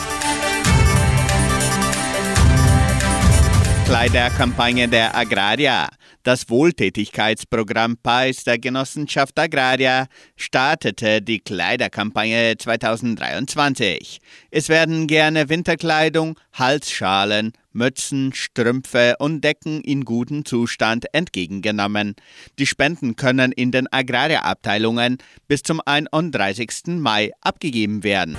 Kleiderkampagne 3.85 4.87
der 4.87 5.15
Agraria. 5.15 5.89
Das 6.23 6.49
Wohltätigkeitsprogramm 6.49 7.97
PAIS 7.97 8.43
der 8.43 8.59
Genossenschaft 8.59 9.37
Agraria 9.39 10.07
startete 10.35 11.21
die 11.21 11.39
Kleiderkampagne 11.39 12.57
2023. 12.57 14.19
Es 14.49 14.69
werden 14.69 15.07
gerne 15.07 15.49
Winterkleidung, 15.49 16.39
Halsschalen, 16.53 17.53
Mützen, 17.73 18.33
Strümpfe 18.33 19.15
und 19.19 19.41
Decken 19.41 19.81
in 19.81 20.05
gutem 20.05 20.45
Zustand 20.45 21.05
entgegengenommen. 21.13 22.15
Die 22.59 22.67
Spenden 22.67 23.15
können 23.15 23.51
in 23.51 23.71
den 23.71 23.91
Agraria-Abteilungen 23.91 25.17
bis 25.47 25.63
zum 25.63 25.81
31. 25.85 26.99
Mai 26.99 27.31
abgegeben 27.41 28.03
werden. 28.03 28.37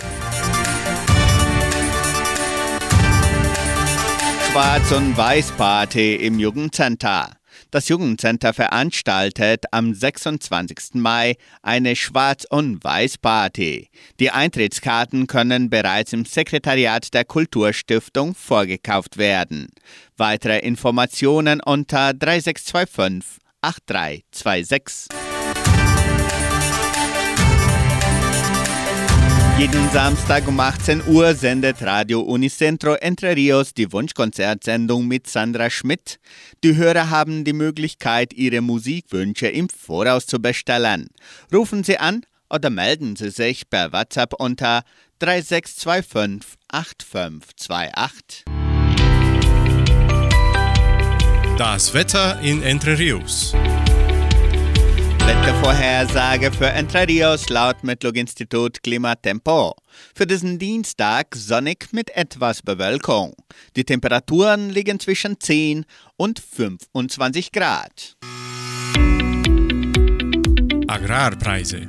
Schwarz- 4.52 4.92
und 4.92 5.16
Weiß-Party 5.16 6.16
im 6.16 6.38
Jugendcenter. 6.38 7.30
Das 7.70 7.88
Jugendcenter 7.88 8.52
veranstaltet 8.52 9.64
am 9.70 9.94
26. 9.94 10.96
Mai 11.00 11.36
eine 11.62 11.96
Schwarz- 11.96 12.44
und 12.50 12.84
Weiß-Party. 12.84 13.88
Die 14.20 14.30
Eintrittskarten 14.30 15.26
können 15.26 15.70
bereits 15.70 16.12
im 16.12 16.26
Sekretariat 16.26 17.14
der 17.14 17.24
Kulturstiftung 17.24 18.34
vorgekauft 18.34 19.16
werden. 19.16 19.68
Weitere 20.18 20.58
Informationen 20.58 21.62
unter 21.62 22.12
3625 22.12 23.40
8326. 23.62 25.21
Jeden 29.62 29.88
Samstag 29.90 30.48
um 30.48 30.58
18 30.58 31.06
Uhr 31.06 31.34
sendet 31.34 31.82
Radio 31.82 32.20
Unicentro 32.20 32.94
Entre 32.94 33.36
Rios 33.36 33.72
die 33.72 33.92
Wunschkonzertsendung 33.92 35.06
mit 35.06 35.28
Sandra 35.28 35.70
Schmidt. 35.70 36.18
Die 36.64 36.74
Hörer 36.74 37.10
haben 37.10 37.44
die 37.44 37.52
Möglichkeit, 37.52 38.32
ihre 38.32 38.60
Musikwünsche 38.60 39.46
im 39.46 39.68
Voraus 39.68 40.26
zu 40.26 40.42
bestellen. 40.42 41.10
Rufen 41.54 41.84
Sie 41.84 41.96
an 41.96 42.22
oder 42.50 42.70
melden 42.70 43.14
Sie 43.14 43.30
sich 43.30 43.70
per 43.70 43.92
WhatsApp 43.92 44.34
unter 44.36 44.82
3625 45.20 46.58
8528. 46.66 48.44
Das 51.56 51.94
Wetter 51.94 52.40
in 52.40 52.64
Entre 52.64 52.98
Rios. 52.98 53.54
Wettervorhersage 55.26 56.50
für 56.50 56.66
Entre 56.66 57.06
Rios 57.06 57.48
laut 57.48 57.84
Metlog-Institut 57.84 58.82
Klimatempo. 58.82 59.76
Für 60.14 60.26
diesen 60.26 60.58
Dienstag 60.58 61.36
sonnig 61.36 61.92
mit 61.92 62.10
etwas 62.16 62.60
Bewölkung. 62.62 63.34
Die 63.76 63.84
Temperaturen 63.84 64.70
liegen 64.70 64.98
zwischen 64.98 65.38
10 65.38 65.84
und 66.16 66.40
25 66.40 67.52
Grad. 67.52 68.16
Agrarpreise. 70.88 71.86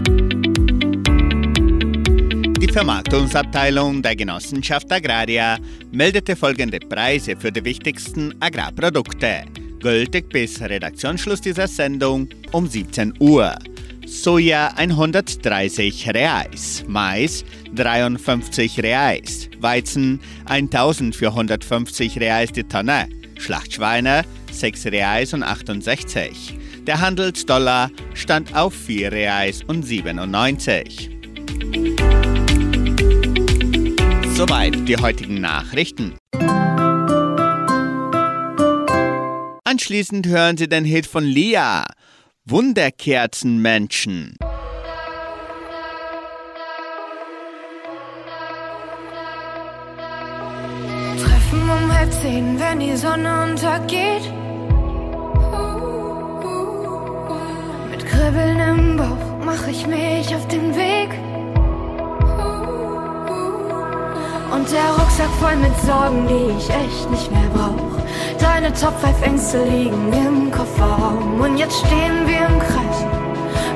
Die 2.59 2.71
Vermarktungsabteilung 2.71 4.03
der 4.03 4.15
Genossenschaft 4.15 4.91
Agraria 4.91 5.57
meldete 5.91 6.35
folgende 6.35 6.79
Preise 6.79 7.35
für 7.35 7.51
die 7.51 7.65
wichtigsten 7.65 8.35
Agrarprodukte. 8.39 9.45
Gültig 9.83 10.29
bis 10.29 10.61
Redaktionsschluss 10.61 11.41
dieser 11.41 11.67
Sendung 11.67 12.29
um 12.53 12.67
17 12.67 13.15
Uhr. 13.19 13.53
Soja 14.05 14.69
130 14.77 16.09
Reais, 16.09 16.85
Mais 16.87 17.43
53 17.75 18.81
Reais, 18.81 19.49
Weizen 19.59 20.21
1450 20.45 22.17
Reais 22.17 22.53
die 22.53 22.63
Tonne, 22.63 23.09
Schlachtschweine 23.37 24.23
6 24.53 24.85
Reais 24.85 25.33
und 25.33 25.43
68. 25.43 26.57
Der 26.87 27.01
Handelsdollar 27.01 27.91
stand 28.13 28.55
auf 28.55 28.73
4 28.73 29.11
Reais 29.11 29.63
und 29.67 29.83
97. 29.83 31.09
Soweit 34.33 34.87
die 34.87 34.95
heutigen 34.95 35.41
Nachrichten. 35.41 36.13
Anschließend 39.73 40.27
hören 40.27 40.55
Sie 40.55 40.69
den 40.69 40.85
Hit 40.85 41.07
von 41.07 41.23
Lia, 41.23 41.83
Wunderkerzenmenschen. 42.45 44.37
Treffen 51.17 51.63
um 51.63 51.91
halb 51.91 52.13
zehn, 52.13 52.59
wenn 52.59 52.81
die 52.81 52.95
Sonne 52.95 53.45
untergeht. 53.45 54.31
Mit 57.89 58.05
Kribbeln 58.05 58.59
im 58.59 58.97
Bauch 58.97 59.43
mach 59.43 59.67
ich 59.67 59.87
mich 59.87 60.35
auf 60.35 60.47
den 60.49 60.75
Weg. 60.75 61.09
Und 64.53 64.71
der 64.71 64.89
Rucksack 64.99 65.31
voll 65.39 65.55
mit 65.55 65.75
Sorgen, 65.81 66.27
die 66.27 66.53
ich 66.55 66.69
echt 66.69 67.09
nicht 67.09 67.31
mehr 67.31 67.49
brauch. 67.55 67.97
Deine 68.39 68.71
Top 68.71 68.93
5 69.01 69.21
Ängste 69.23 69.63
liegen 69.63 70.13
im 70.13 70.51
Kofferraum. 70.51 71.41
Und 71.41 71.57
jetzt 71.57 71.79
stehen 71.79 72.27
wir 72.27 72.45
im 72.45 72.59
Kreis, 72.59 72.99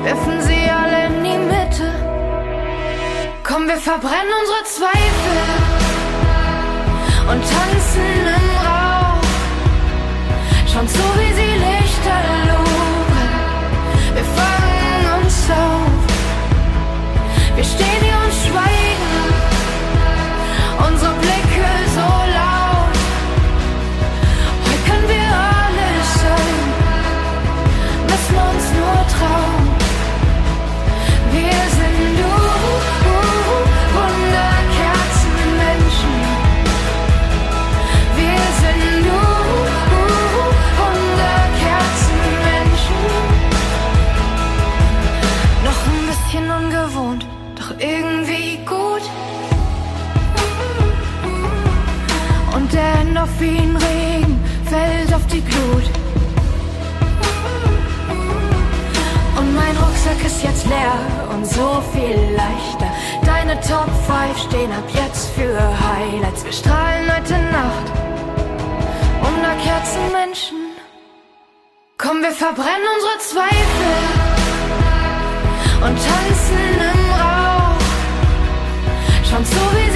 werfen 0.04 0.40
sie 0.40 0.70
alle 0.70 1.06
in 1.06 1.24
die 1.24 1.38
Mitte. 1.52 1.92
Komm, 3.42 3.66
wir 3.66 3.76
verbrennen 3.76 4.32
unsere 4.40 4.64
Zweifel 4.76 5.38
und 7.32 7.42
tanzen 7.42 8.26
im 8.38 8.50
Rauch. 8.64 9.24
Schauen 10.72 10.86
zu, 10.86 11.02
wie 11.18 11.32
sie 11.38 11.54
Lichter 11.66 12.20
lupen. 12.50 13.30
Wir 14.14 14.26
fangen 14.38 15.24
uns 15.24 15.50
auf. 15.50 15.96
Wir 17.56 17.64
stehen 17.64 18.00
hier 18.00 18.18
und 18.24 18.32
schweigen. 18.32 18.77
wie 53.40 53.58
ein 53.58 53.76
Regen 53.76 54.40
fällt 54.64 55.14
auf 55.14 55.26
die 55.26 55.40
Glut. 55.40 55.84
Und 59.38 59.54
mein 59.54 59.76
Rucksack 59.76 60.24
ist 60.24 60.42
jetzt 60.42 60.66
leer 60.66 60.98
und 61.30 61.46
so 61.46 61.82
viel 61.92 62.18
leichter. 62.34 62.90
Deine 63.24 63.60
Top 63.60 63.88
5 64.06 64.38
stehen 64.48 64.72
ab 64.72 64.88
jetzt 64.92 65.28
für 65.30 65.54
Highlights. 65.56 66.44
Wir 66.44 66.52
strahlen 66.52 67.10
heute 67.14 67.34
Nacht 67.52 67.86
unter 69.22 69.54
Kerzenmenschen. 69.62 70.58
Komm, 71.96 72.22
wir 72.22 72.32
verbrennen 72.32 72.88
unsere 72.96 73.18
Zweifel 73.18 74.28
und 75.84 75.96
tanzen 75.96 76.80
im 76.92 77.10
Rauch. 77.20 77.78
Schon 79.28 79.44
so 79.44 79.60
wie 79.76 79.87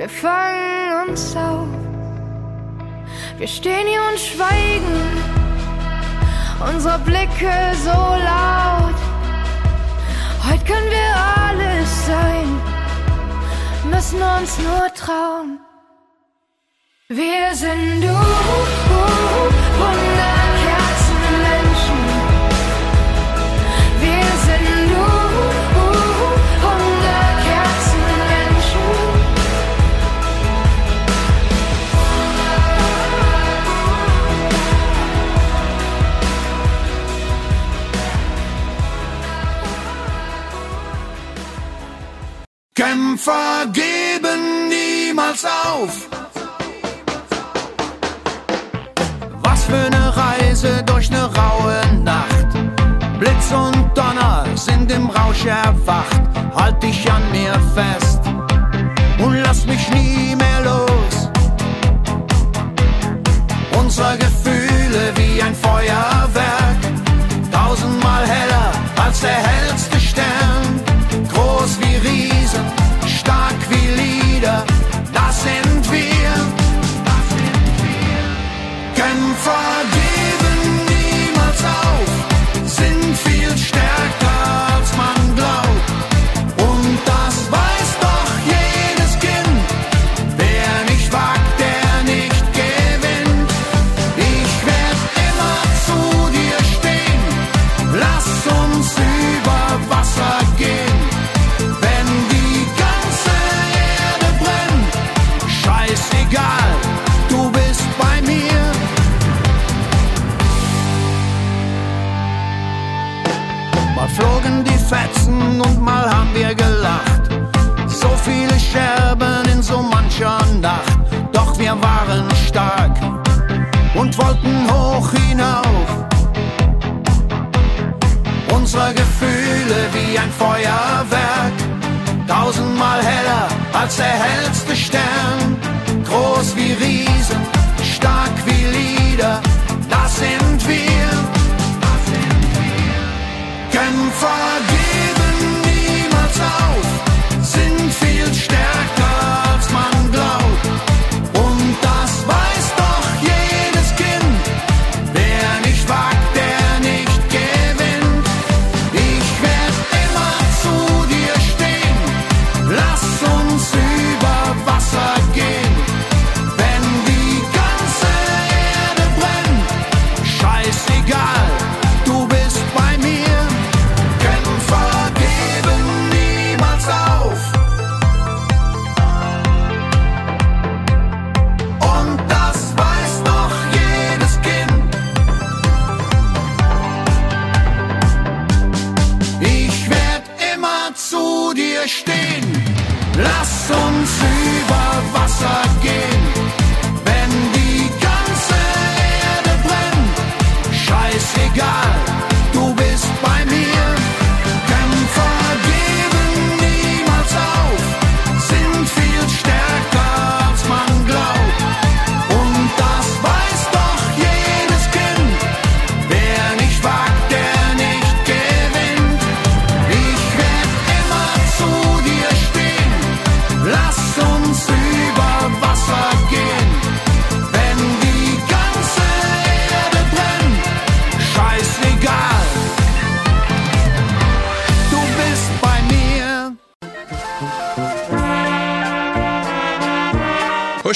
wir 0.00 0.08
fangen 0.08 1.10
uns 1.10 1.36
auf. 1.36 1.68
Wir 3.36 3.46
stehen 3.46 3.86
hier 3.86 4.00
und 4.10 4.18
schweigen, 4.18 4.98
unsere 6.66 6.98
Blicke 7.00 7.52
so 7.84 7.90
laut. 7.90 8.94
Heute 10.48 10.64
können 10.64 10.90
wir 10.90 11.12
alles 11.44 12.06
sein, 12.06 12.48
müssen 13.90 14.22
uns 14.22 14.58
nur 14.60 14.88
trauen. 14.94 15.60
Wir 17.08 17.54
sind 17.54 18.00
du, 18.00 18.08
wunderbar. 19.78 20.29
Kämpfer 42.80 43.66
geben 43.74 44.70
niemals 44.70 45.44
auf. 45.44 46.08
Was 49.42 49.64
für 49.64 49.76
eine 49.76 50.16
Reise 50.16 50.82
durch 50.84 51.10
eine 51.10 51.24
raue 51.24 51.78
Nacht. 52.02 52.48
Blitz 53.18 53.52
und 53.52 53.90
Donner 53.94 54.46
sind 54.54 54.90
im 54.90 55.10
Rausch 55.10 55.44
erwacht. 55.44 56.22
Halt 56.56 56.82
dich 56.82 57.04
an 57.12 57.20
mir 57.32 57.52
fest 57.74 58.20
und 59.22 59.34
lass 59.42 59.66
mich 59.66 59.86
nie 59.90 60.34
mehr 60.34 60.62
los. 60.64 61.28
Unsere 63.78 64.16
Gefühle 64.16 65.12
wie 65.16 65.42
ein 65.42 65.54
Feuerwerk, 65.54 66.80
tausendmal 67.52 68.26
heller 68.26 68.72
als 69.04 69.20
der 69.20 69.36
hellste. 69.36 69.89
wieder, 74.40 74.64
das 75.12 75.42
sind 75.42 75.92
wir. 75.92 76.09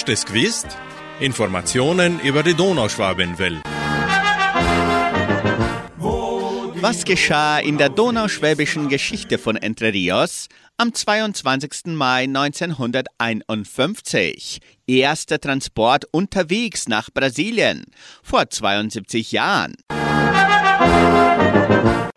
Hast 0.04 0.08
du 0.08 0.12
es 0.12 0.26
gewusst? 0.26 0.66
Informationen 1.18 2.20
über 2.20 2.42
die 2.42 2.52
Donauschwabenwelle. 2.52 3.62
Was 6.82 7.06
geschah 7.06 7.58
in 7.58 7.78
der 7.78 7.88
donauschwäbischen 7.88 8.90
Geschichte 8.90 9.38
von 9.38 9.56
Entre 9.56 9.94
Rios 9.94 10.48
am 10.76 10.92
22. 10.92 11.94
Mai 11.94 12.24
1951? 12.24 14.60
Erster 14.86 15.40
Transport 15.40 16.04
unterwegs 16.10 16.86
nach 16.86 17.08
Brasilien 17.10 17.86
vor 18.22 18.50
72 18.50 19.32
Jahren. 19.32 19.72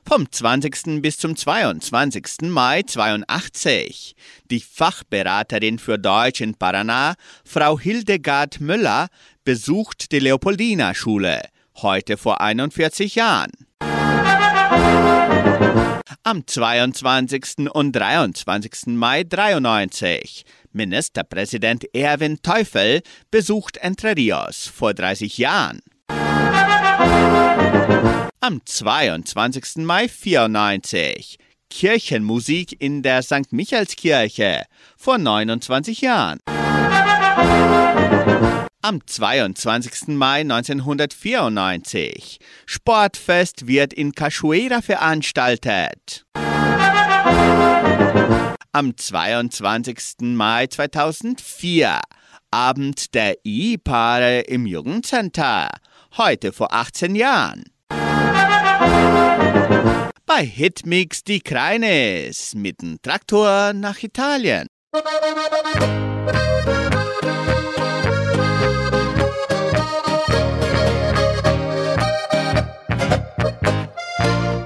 Vom 0.09 0.31
20. 0.31 1.01
bis 1.01 1.17
zum 1.17 1.35
22. 1.35 2.43
Mai 2.43 2.81
82. 2.83 4.15
Die 4.49 4.61
Fachberaterin 4.61 5.79
für 5.79 5.99
Deutsch 5.99 6.39
in 6.39 6.55
Paraná, 6.55 7.15
Frau 7.43 7.77
Hildegard 7.77 8.61
Müller, 8.61 9.09
besucht 9.43 10.13
die 10.13 10.19
Leopoldina-Schule, 10.19 11.41
heute 11.81 12.15
vor 12.15 12.39
41 12.39 13.15
Jahren. 13.15 13.51
Am 16.23 16.47
22. 16.47 17.69
und 17.73 17.91
23. 17.91 18.95
Mai 18.95 19.25
93. 19.25 20.45
Ministerpräsident 20.71 21.93
Erwin 21.93 22.41
Teufel 22.41 23.01
besucht 23.29 23.75
Entre 23.75 24.15
Rios 24.15 24.71
vor 24.73 24.93
30 24.93 25.37
Jahren. 25.37 25.81
Am 28.39 28.61
22. 28.63 29.77
Mai 29.77 30.07
94. 30.07 31.39
Kirchenmusik 31.71 32.79
in 32.79 33.01
der 33.01 33.23
St. 33.23 33.51
Michaelskirche 33.51 34.61
vor 34.95 35.17
29 35.17 36.01
Jahren. 36.01 36.37
Am 38.83 38.99
22. 39.03 40.09
Mai 40.09 40.41
1994. 40.41 42.37
Sportfest 42.67 43.65
wird 43.65 43.91
in 43.93 44.11
Cachoeira 44.11 44.83
veranstaltet. 44.83 46.23
Am 48.71 48.95
22. 48.95 49.97
Mai 50.19 50.67
2004. 50.67 52.01
Abend 52.51 53.15
der 53.15 53.43
Ehepaare 53.43 54.41
im 54.41 54.67
Jugendcenter. 54.67 55.69
Heute 56.17 56.53
vor 56.53 56.71
18 56.71 57.15
Jahren. 57.15 57.63
Bei 60.29 60.43
Hitmix 60.45 61.23
die 61.23 61.39
Kreines 61.39 62.53
mit 62.53 62.81
dem 62.81 63.01
Traktor 63.01 63.71
nach 63.71 64.03
Italien. 64.03 64.67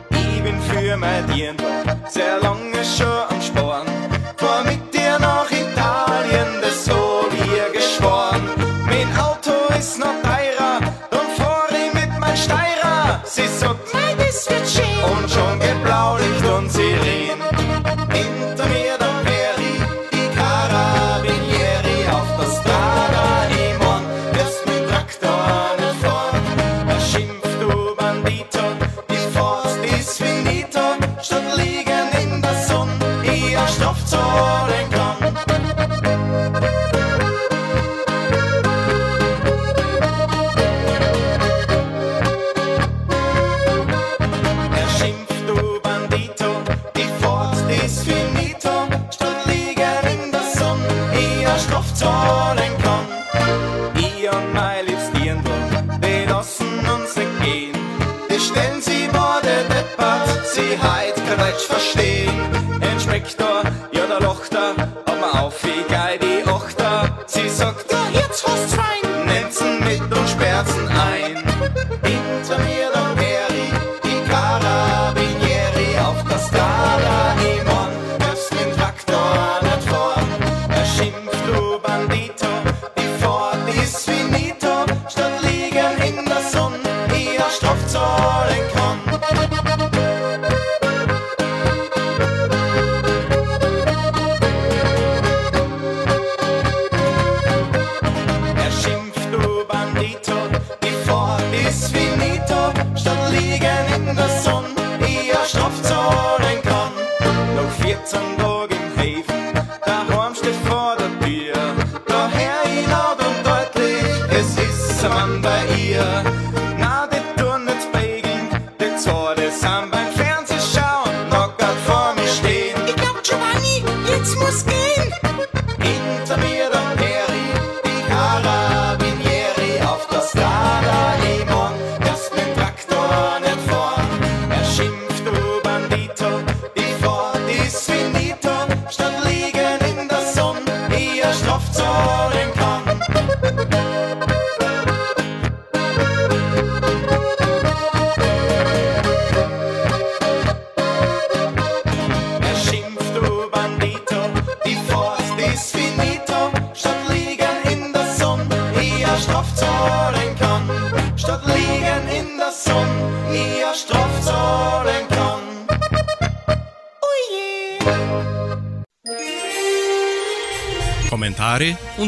Ich 0.10 0.44
bin 0.44 0.60
für 0.62 0.98
mein 0.98 1.30
Tier 1.30 1.54
sehr 2.10 2.40
lange 2.40 2.61
Deutsch 61.62 61.68
verstehen. 61.68 62.01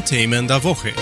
Themen 0.05 0.47
der 0.47 0.63
Woche. 0.63 0.93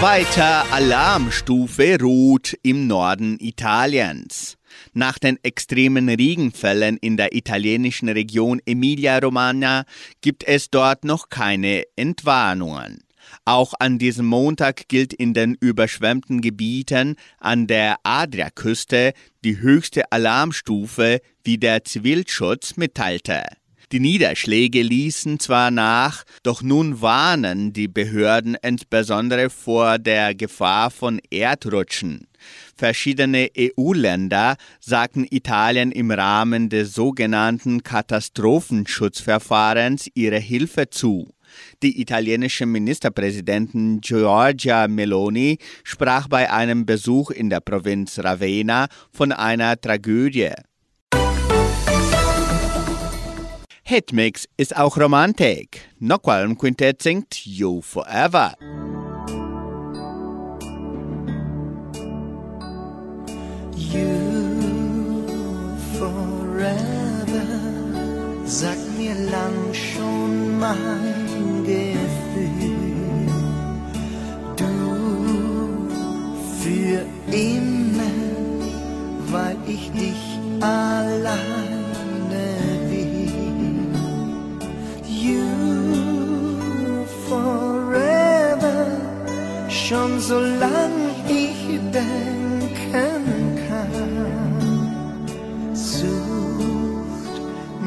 Weiter 0.00 0.72
Alarmstufe 0.72 1.98
Rot 2.00 2.56
im 2.62 2.86
Norden 2.86 3.38
Italiens. 3.40 4.56
Nach 4.92 5.18
den 5.18 5.38
extremen 5.42 6.08
Regenfällen 6.08 6.96
in 6.98 7.16
der 7.16 7.34
italienischen 7.34 8.08
Region 8.08 8.60
Emilia-Romagna 8.64 9.84
gibt 10.20 10.44
es 10.44 10.70
dort 10.70 11.04
noch 11.04 11.28
keine 11.28 11.84
Entwarnungen. 11.96 13.02
Auch 13.44 13.74
an 13.78 13.98
diesem 13.98 14.26
Montag 14.26 14.88
gilt 14.88 15.12
in 15.12 15.34
den 15.34 15.56
überschwemmten 15.60 16.40
Gebieten 16.40 17.16
an 17.38 17.66
der 17.66 17.96
Adriaküste 18.04 19.12
die 19.44 19.58
höchste 19.58 20.10
Alarmstufe, 20.12 21.20
wie 21.42 21.58
der 21.58 21.84
Zivilschutz 21.84 22.76
mitteilte. 22.76 23.42
Die 23.92 24.00
Niederschläge 24.00 24.80
ließen 24.80 25.38
zwar 25.38 25.70
nach, 25.70 26.24
doch 26.42 26.62
nun 26.62 27.02
warnen 27.02 27.74
die 27.74 27.88
Behörden 27.88 28.56
insbesondere 28.62 29.50
vor 29.50 29.98
der 29.98 30.34
Gefahr 30.34 30.90
von 30.90 31.20
Erdrutschen. 31.30 32.26
Verschiedene 32.74 33.50
EU-Länder 33.56 34.56
sagten 34.80 35.26
Italien 35.30 35.92
im 35.92 36.10
Rahmen 36.10 36.70
des 36.70 36.94
sogenannten 36.94 37.82
Katastrophenschutzverfahrens 37.82 40.08
ihre 40.14 40.38
Hilfe 40.38 40.88
zu. 40.88 41.28
Die 41.82 42.00
italienische 42.00 42.64
Ministerpräsidentin 42.64 44.00
Giorgia 44.00 44.88
Meloni 44.88 45.58
sprach 45.84 46.28
bei 46.28 46.50
einem 46.50 46.86
Besuch 46.86 47.30
in 47.30 47.50
der 47.50 47.60
Provinz 47.60 48.18
Ravenna 48.18 48.86
von 49.10 49.32
einer 49.32 49.78
Tragödie. 49.78 50.52
Hitmix 53.84 54.48
ist 54.56 54.76
auch 54.76 54.96
Romantik. 54.96 55.80
Noqualm 55.98 56.56
Quintett 56.56 57.02
singt 57.02 57.44
You 57.44 57.82
Forever. 57.82 58.54
You 63.76 65.26
forever, 65.98 67.44
sagt 68.46 68.96
mir 68.96 69.14
lang 69.14 69.74
schon 69.74 70.60
mein 70.60 71.64
Gefühl. 71.64 73.26
Du 74.56 75.88
für 76.62 77.04
immer, 77.32 78.12
weil 79.32 79.56
ich 79.66 79.90
dich 79.90 80.38
alleine 80.60 81.71
schon 89.92 90.20
so 90.20 90.38
lang 90.38 90.92
ich 91.28 91.78
denken 91.92 93.58
kann, 93.68 93.94
sucht 95.74 97.34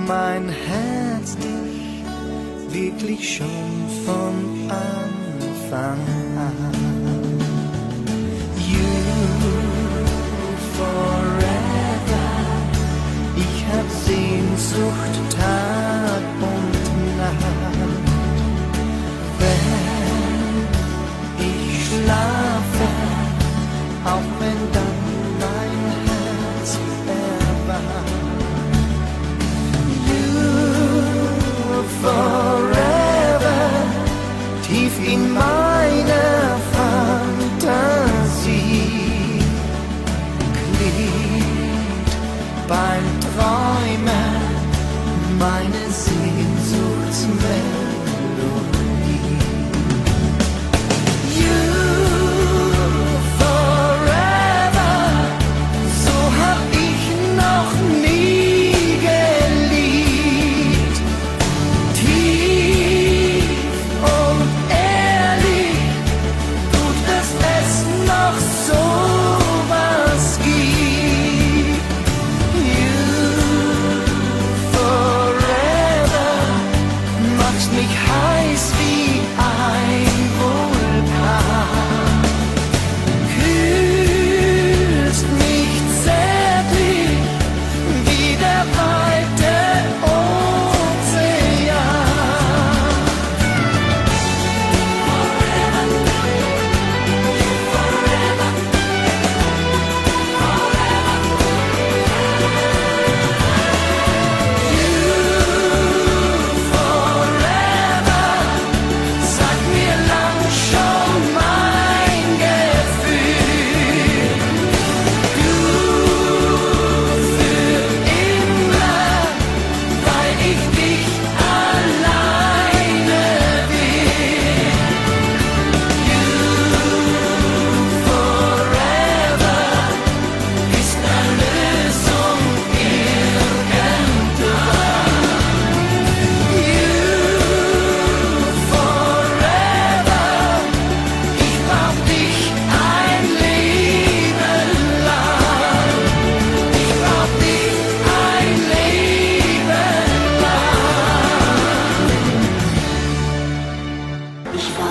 mein 0.08 0.50
Herz 0.50 1.36
dich 1.38 2.04
wirklich 2.70 3.38
schon 3.38 3.72
von 4.06 4.36
Anfang 4.70 6.00
an. 6.48 6.74
You 8.72 8.94
forever, 10.78 12.30
ich 13.46 13.58
hab 13.72 13.88
Sehnsucht 14.06 15.16
Tag 15.40 16.24
und 16.54 17.18
Nacht. 17.18 17.65
Schlafe, 22.06 22.90
auch 24.06 24.30
wenn 24.40 24.62
dann 24.74 24.98
mein 25.42 25.80
Herz 26.06 26.70
erwacht. 27.08 28.10
You 30.08 30.40
forever, 32.02 33.62
tief 34.68 34.96
in 35.06 35.22
meiner 35.34 36.30
Fantasie, 37.56 37.94
klingt 40.78 42.12
beim 42.68 43.06
Träumen 43.34 44.44
meine 45.40 45.84
Sehnsuchtsmelodie. 45.90 47.85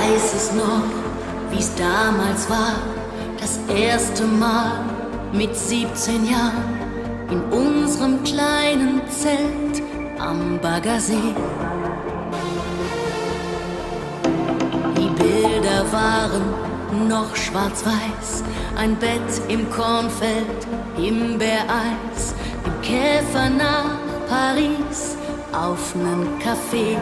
Weiß 0.05 0.35
es 0.35 0.53
noch, 0.53 0.85
wie's 1.51 1.71
damals 1.77 2.49
war, 2.51 2.77
das 3.41 3.59
erste 3.75 4.25
Mal 4.25 4.85
mit 5.33 5.57
17 5.57 6.27
Jahren 6.27 6.79
in 7.31 7.41
unserem 7.51 8.23
kleinen 8.23 9.01
Zelt 9.09 9.83
am 10.19 10.59
Baggersee. 10.61 11.35
Die 14.99 15.23
Bilder 15.23 15.85
waren 15.91 17.09
noch 17.09 17.35
schwarz-weiß, 17.35 18.45
ein 18.77 18.97
Bett 18.97 19.21
im 19.49 19.69
Kornfeld, 19.71 20.67
Himbeereis, 20.97 22.35
im 22.65 22.81
Käfer 22.83 23.49
nach 23.51 23.97
Paris 24.29 25.17
auf 25.53 25.95
nen 25.95 26.27
Café. 26.41 26.99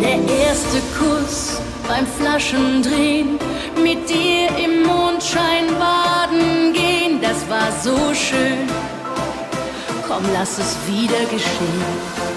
Der 0.00 0.18
erste 0.46 0.78
Kuss 0.98 1.60
beim 1.88 2.06
Flaschendrehen, 2.06 3.38
mit 3.82 4.08
dir 4.08 4.48
im 4.62 4.82
Mondschein 4.84 5.66
baden 5.78 6.72
gehen, 6.72 7.20
das 7.20 7.48
war 7.48 7.72
so 7.82 8.14
schön. 8.14 8.68
Komm, 10.06 10.24
lass 10.32 10.58
es 10.58 10.76
wieder 10.86 11.24
geschehen. 11.30 12.35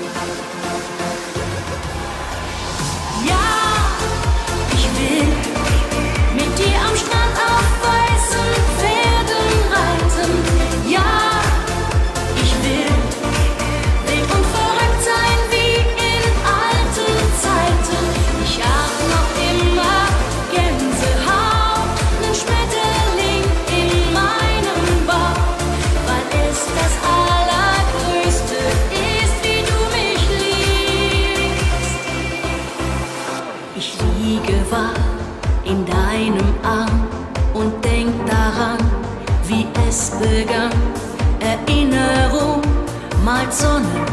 Sonne 43.52 44.06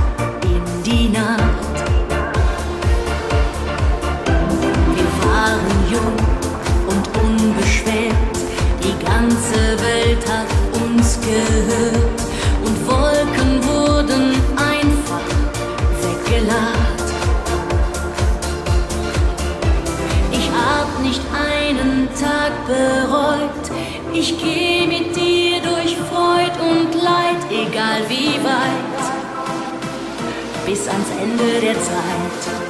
in 0.44 0.82
die 0.82 1.08
Nacht. 1.10 1.76
Wir 4.94 5.08
waren 5.26 5.76
jung 5.90 6.16
und 6.88 7.04
unbeschwert, 7.22 8.36
die 8.82 8.96
ganze 9.04 9.60
Welt 9.82 10.24
hat 10.26 10.48
uns 10.80 11.18
gehört 11.20 12.20
und 12.64 12.86
Wolken 12.86 13.62
wurden 13.68 14.34
einfach 14.56 15.28
weggelacht. 16.00 17.08
Ich 20.32 20.48
hab 20.50 21.02
nicht 21.02 21.20
einen 21.34 22.08
Tag 22.18 22.52
bereut, 22.66 23.70
ich 24.14 24.38
geh 24.38 24.86
mit 24.86 25.14
dir 25.14 25.60
durch 25.60 25.94
Freud 26.08 26.52
und 26.58 26.94
Leid, 26.94 27.44
egal 27.50 28.00
wie 28.08 28.42
weit, 28.42 28.95
bis 30.76 30.88
ans 30.88 31.08
Ende 31.22 31.60
der 31.60 31.74
Zeit. 31.74 32.65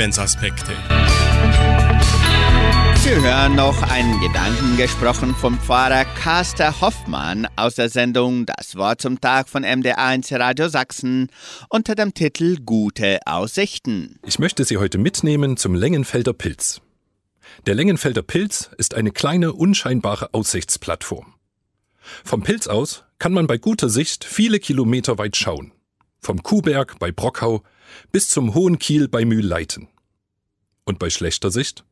Lebensaspekte. 0.00 0.72
Sie 3.02 3.10
hören 3.10 3.54
noch 3.54 3.82
einen 3.82 4.18
Gedanken 4.20 4.78
gesprochen 4.78 5.34
vom 5.34 5.60
Pfarrer 5.60 6.06
Carster 6.06 6.80
Hoffmann 6.80 7.46
aus 7.56 7.74
der 7.74 7.90
Sendung 7.90 8.46
Das 8.46 8.76
Wort 8.76 9.02
zum 9.02 9.20
Tag 9.20 9.50
von 9.50 9.62
MD1 9.62 10.38
Radio 10.38 10.70
Sachsen 10.70 11.28
unter 11.68 11.94
dem 11.96 12.14
Titel 12.14 12.56
Gute 12.64 13.18
Aussichten. 13.26 14.18
Ich 14.24 14.38
möchte 14.38 14.64
Sie 14.64 14.78
heute 14.78 14.96
mitnehmen 14.96 15.58
zum 15.58 15.74
Längenfelder 15.74 16.32
Pilz. 16.32 16.80
Der 17.66 17.74
Längenfelder 17.74 18.22
Pilz 18.22 18.70
ist 18.78 18.94
eine 18.94 19.10
kleine, 19.10 19.52
unscheinbare 19.52 20.32
Aussichtsplattform. 20.32 21.34
Vom 22.24 22.42
Pilz 22.42 22.68
aus 22.68 23.04
kann 23.18 23.34
man 23.34 23.46
bei 23.46 23.58
guter 23.58 23.90
Sicht 23.90 24.24
viele 24.24 24.60
Kilometer 24.60 25.18
weit 25.18 25.36
schauen. 25.36 25.72
Vom 26.20 26.42
Kuhberg 26.42 26.98
bei 26.98 27.12
Brockau 27.12 27.62
bis 28.12 28.28
zum 28.28 28.54
Hohen 28.54 28.78
Kiel 28.78 29.08
bei 29.08 29.24
Mühlleiten. 29.24 29.88
Und 30.84 30.98
bei 30.98 31.10
schlechter 31.10 31.50
Sicht? 31.50 31.84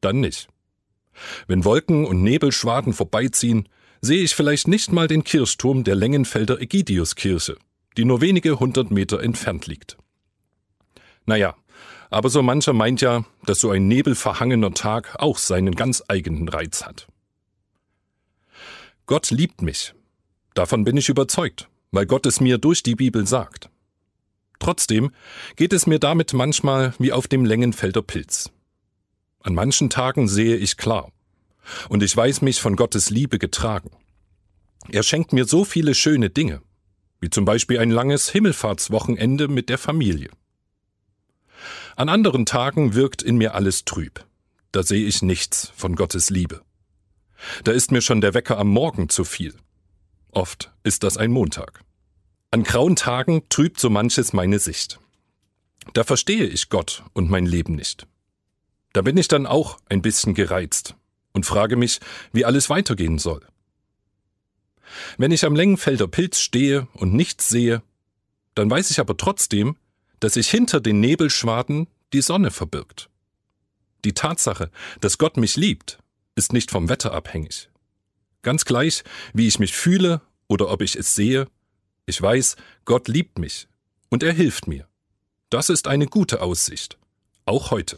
Dann 0.00 0.20
nicht. 0.20 0.48
Wenn 1.46 1.64
Wolken 1.64 2.06
und 2.06 2.22
Nebelschwaden 2.22 2.92
vorbeiziehen, 2.92 3.68
sehe 4.00 4.22
ich 4.22 4.34
vielleicht 4.34 4.68
nicht 4.68 4.92
mal 4.92 5.08
den 5.08 5.24
Kirchturm 5.24 5.84
der 5.84 5.94
Längenfelder 5.94 6.60
Egidiuskirche, 6.60 7.56
die 7.96 8.04
nur 8.04 8.20
wenige 8.20 8.58
hundert 8.58 8.90
Meter 8.90 9.22
entfernt 9.22 9.66
liegt. 9.66 9.96
Naja, 11.24 11.54
aber 12.10 12.28
so 12.28 12.42
mancher 12.42 12.72
meint 12.72 13.00
ja, 13.00 13.24
dass 13.46 13.60
so 13.60 13.70
ein 13.70 13.88
nebelverhangener 13.88 14.74
Tag 14.74 15.16
auch 15.18 15.38
seinen 15.38 15.74
ganz 15.74 16.02
eigenen 16.08 16.48
Reiz 16.48 16.84
hat. 16.84 17.06
Gott 19.06 19.30
liebt 19.30 19.62
mich. 19.62 19.94
Davon 20.54 20.84
bin 20.84 20.96
ich 20.96 21.08
überzeugt, 21.08 21.68
weil 21.90 22.06
Gott 22.06 22.26
es 22.26 22.40
mir 22.40 22.58
durch 22.58 22.82
die 22.82 22.94
Bibel 22.94 23.26
sagt. 23.26 23.70
Trotzdem 24.62 25.10
geht 25.56 25.72
es 25.72 25.88
mir 25.88 25.98
damit 25.98 26.34
manchmal 26.34 26.94
wie 27.00 27.10
auf 27.10 27.26
dem 27.26 27.44
Längenfelder 27.44 28.00
Pilz. 28.00 28.52
An 29.40 29.54
manchen 29.54 29.90
Tagen 29.90 30.28
sehe 30.28 30.56
ich 30.56 30.76
klar. 30.76 31.10
Und 31.88 32.00
ich 32.04 32.16
weiß 32.16 32.42
mich 32.42 32.60
von 32.60 32.76
Gottes 32.76 33.10
Liebe 33.10 33.40
getragen. 33.40 33.90
Er 34.88 35.02
schenkt 35.02 35.32
mir 35.32 35.46
so 35.46 35.64
viele 35.64 35.96
schöne 35.96 36.30
Dinge, 36.30 36.62
wie 37.18 37.28
zum 37.28 37.44
Beispiel 37.44 37.80
ein 37.80 37.90
langes 37.90 38.28
Himmelfahrtswochenende 38.28 39.48
mit 39.48 39.68
der 39.68 39.78
Familie. 39.78 40.30
An 41.96 42.08
anderen 42.08 42.46
Tagen 42.46 42.94
wirkt 42.94 43.20
in 43.20 43.38
mir 43.38 43.56
alles 43.56 43.84
trüb. 43.84 44.24
Da 44.70 44.84
sehe 44.84 45.04
ich 45.04 45.22
nichts 45.22 45.72
von 45.74 45.96
Gottes 45.96 46.30
Liebe. 46.30 46.62
Da 47.64 47.72
ist 47.72 47.90
mir 47.90 48.00
schon 48.00 48.20
der 48.20 48.32
Wecker 48.32 48.58
am 48.58 48.68
Morgen 48.68 49.08
zu 49.08 49.24
viel. 49.24 49.56
Oft 50.30 50.72
ist 50.84 51.02
das 51.02 51.16
ein 51.16 51.32
Montag. 51.32 51.82
An 52.52 52.64
grauen 52.64 52.96
Tagen 52.96 53.48
trübt 53.48 53.80
so 53.80 53.88
manches 53.88 54.34
meine 54.34 54.58
Sicht. 54.58 55.00
Da 55.94 56.04
verstehe 56.04 56.44
ich 56.44 56.68
Gott 56.68 57.02
und 57.14 57.30
mein 57.30 57.46
Leben 57.46 57.76
nicht. 57.76 58.06
Da 58.92 59.00
bin 59.00 59.16
ich 59.16 59.26
dann 59.26 59.46
auch 59.46 59.78
ein 59.88 60.02
bisschen 60.02 60.34
gereizt 60.34 60.94
und 61.32 61.46
frage 61.46 61.76
mich, 61.76 62.00
wie 62.30 62.44
alles 62.44 62.68
weitergehen 62.68 63.18
soll. 63.18 63.40
Wenn 65.16 65.32
ich 65.32 65.46
am 65.46 65.56
Längenfelder 65.56 66.06
Pilz 66.08 66.40
stehe 66.40 66.88
und 66.92 67.14
nichts 67.14 67.48
sehe, 67.48 67.82
dann 68.54 68.70
weiß 68.70 68.90
ich 68.90 69.00
aber 69.00 69.16
trotzdem, 69.16 69.78
dass 70.20 70.34
sich 70.34 70.50
hinter 70.50 70.80
den 70.80 71.00
Nebelschwaden 71.00 71.88
die 72.12 72.20
Sonne 72.20 72.50
verbirgt. 72.50 73.08
Die 74.04 74.12
Tatsache, 74.12 74.70
dass 75.00 75.16
Gott 75.16 75.38
mich 75.38 75.56
liebt, 75.56 76.00
ist 76.34 76.52
nicht 76.52 76.70
vom 76.70 76.90
Wetter 76.90 77.14
abhängig. 77.14 77.70
Ganz 78.42 78.66
gleich, 78.66 79.04
wie 79.32 79.48
ich 79.48 79.58
mich 79.58 79.72
fühle 79.72 80.20
oder 80.48 80.68
ob 80.68 80.82
ich 80.82 80.96
es 80.96 81.14
sehe, 81.14 81.48
ich 82.12 82.20
weiß, 82.20 82.56
Gott 82.84 83.08
liebt 83.08 83.38
mich 83.38 83.68
und 84.10 84.22
er 84.22 84.34
hilft 84.34 84.66
mir. 84.66 84.86
Das 85.48 85.70
ist 85.70 85.88
eine 85.88 86.06
gute 86.06 86.42
Aussicht, 86.42 86.98
auch 87.46 87.70
heute. 87.70 87.96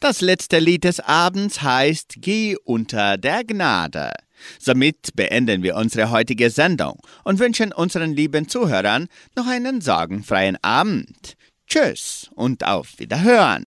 Das 0.00 0.20
letzte 0.20 0.58
Lied 0.58 0.82
des 0.82 0.98
Abends 0.98 1.62
heißt 1.62 2.16
Geh 2.18 2.56
unter 2.64 3.16
der 3.16 3.44
Gnade. 3.44 4.10
Somit 4.58 5.14
beenden 5.14 5.62
wir 5.62 5.76
unsere 5.76 6.10
heutige 6.10 6.50
Sendung 6.50 6.98
und 7.22 7.38
wünschen 7.38 7.72
unseren 7.72 8.12
lieben 8.12 8.48
Zuhörern 8.48 9.06
noch 9.36 9.46
einen 9.46 9.80
sorgenfreien 9.80 10.58
Abend. 10.62 11.36
Tschüss 11.68 12.28
und 12.34 12.64
auf 12.64 12.98
Wiederhören. 12.98 13.62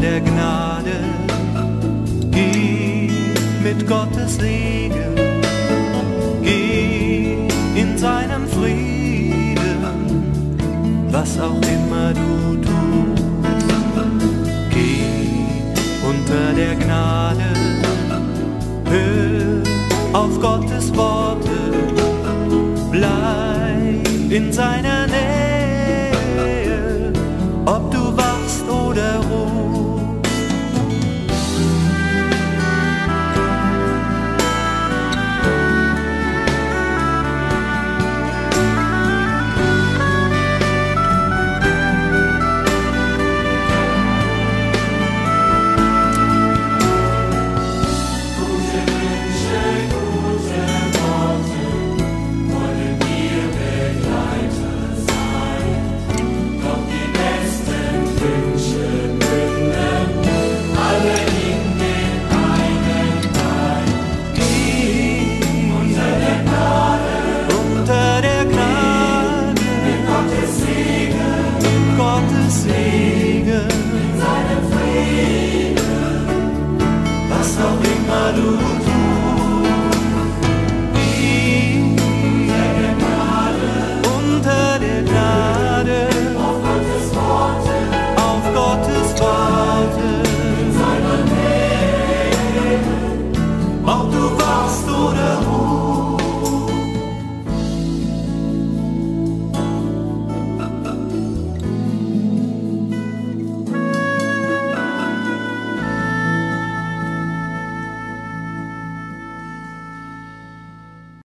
Der 0.00 0.20
Gnade, 0.20 0.96
geh 2.30 3.10
mit 3.62 3.86
Gottes 3.86 4.36
Segen, 4.36 5.14
geh 6.42 7.36
in 7.74 7.98
seinem 7.98 8.46
Frieden. 8.48 9.56
Was 11.10 11.38
auch 11.38 11.60
immer 11.76 12.14
du 12.14 12.56
tust. 12.56 13.24
Geh 14.70 15.04
unter 16.08 16.52
der 16.54 16.76
Gnade, 16.76 17.52
hör 18.86 19.62
auf 20.18 20.40
Gottes 20.40 20.94
Worte, 20.96 21.50
bleib 22.90 24.30
in 24.30 24.52
seiner 24.52 25.06
Nähe. 25.06 25.29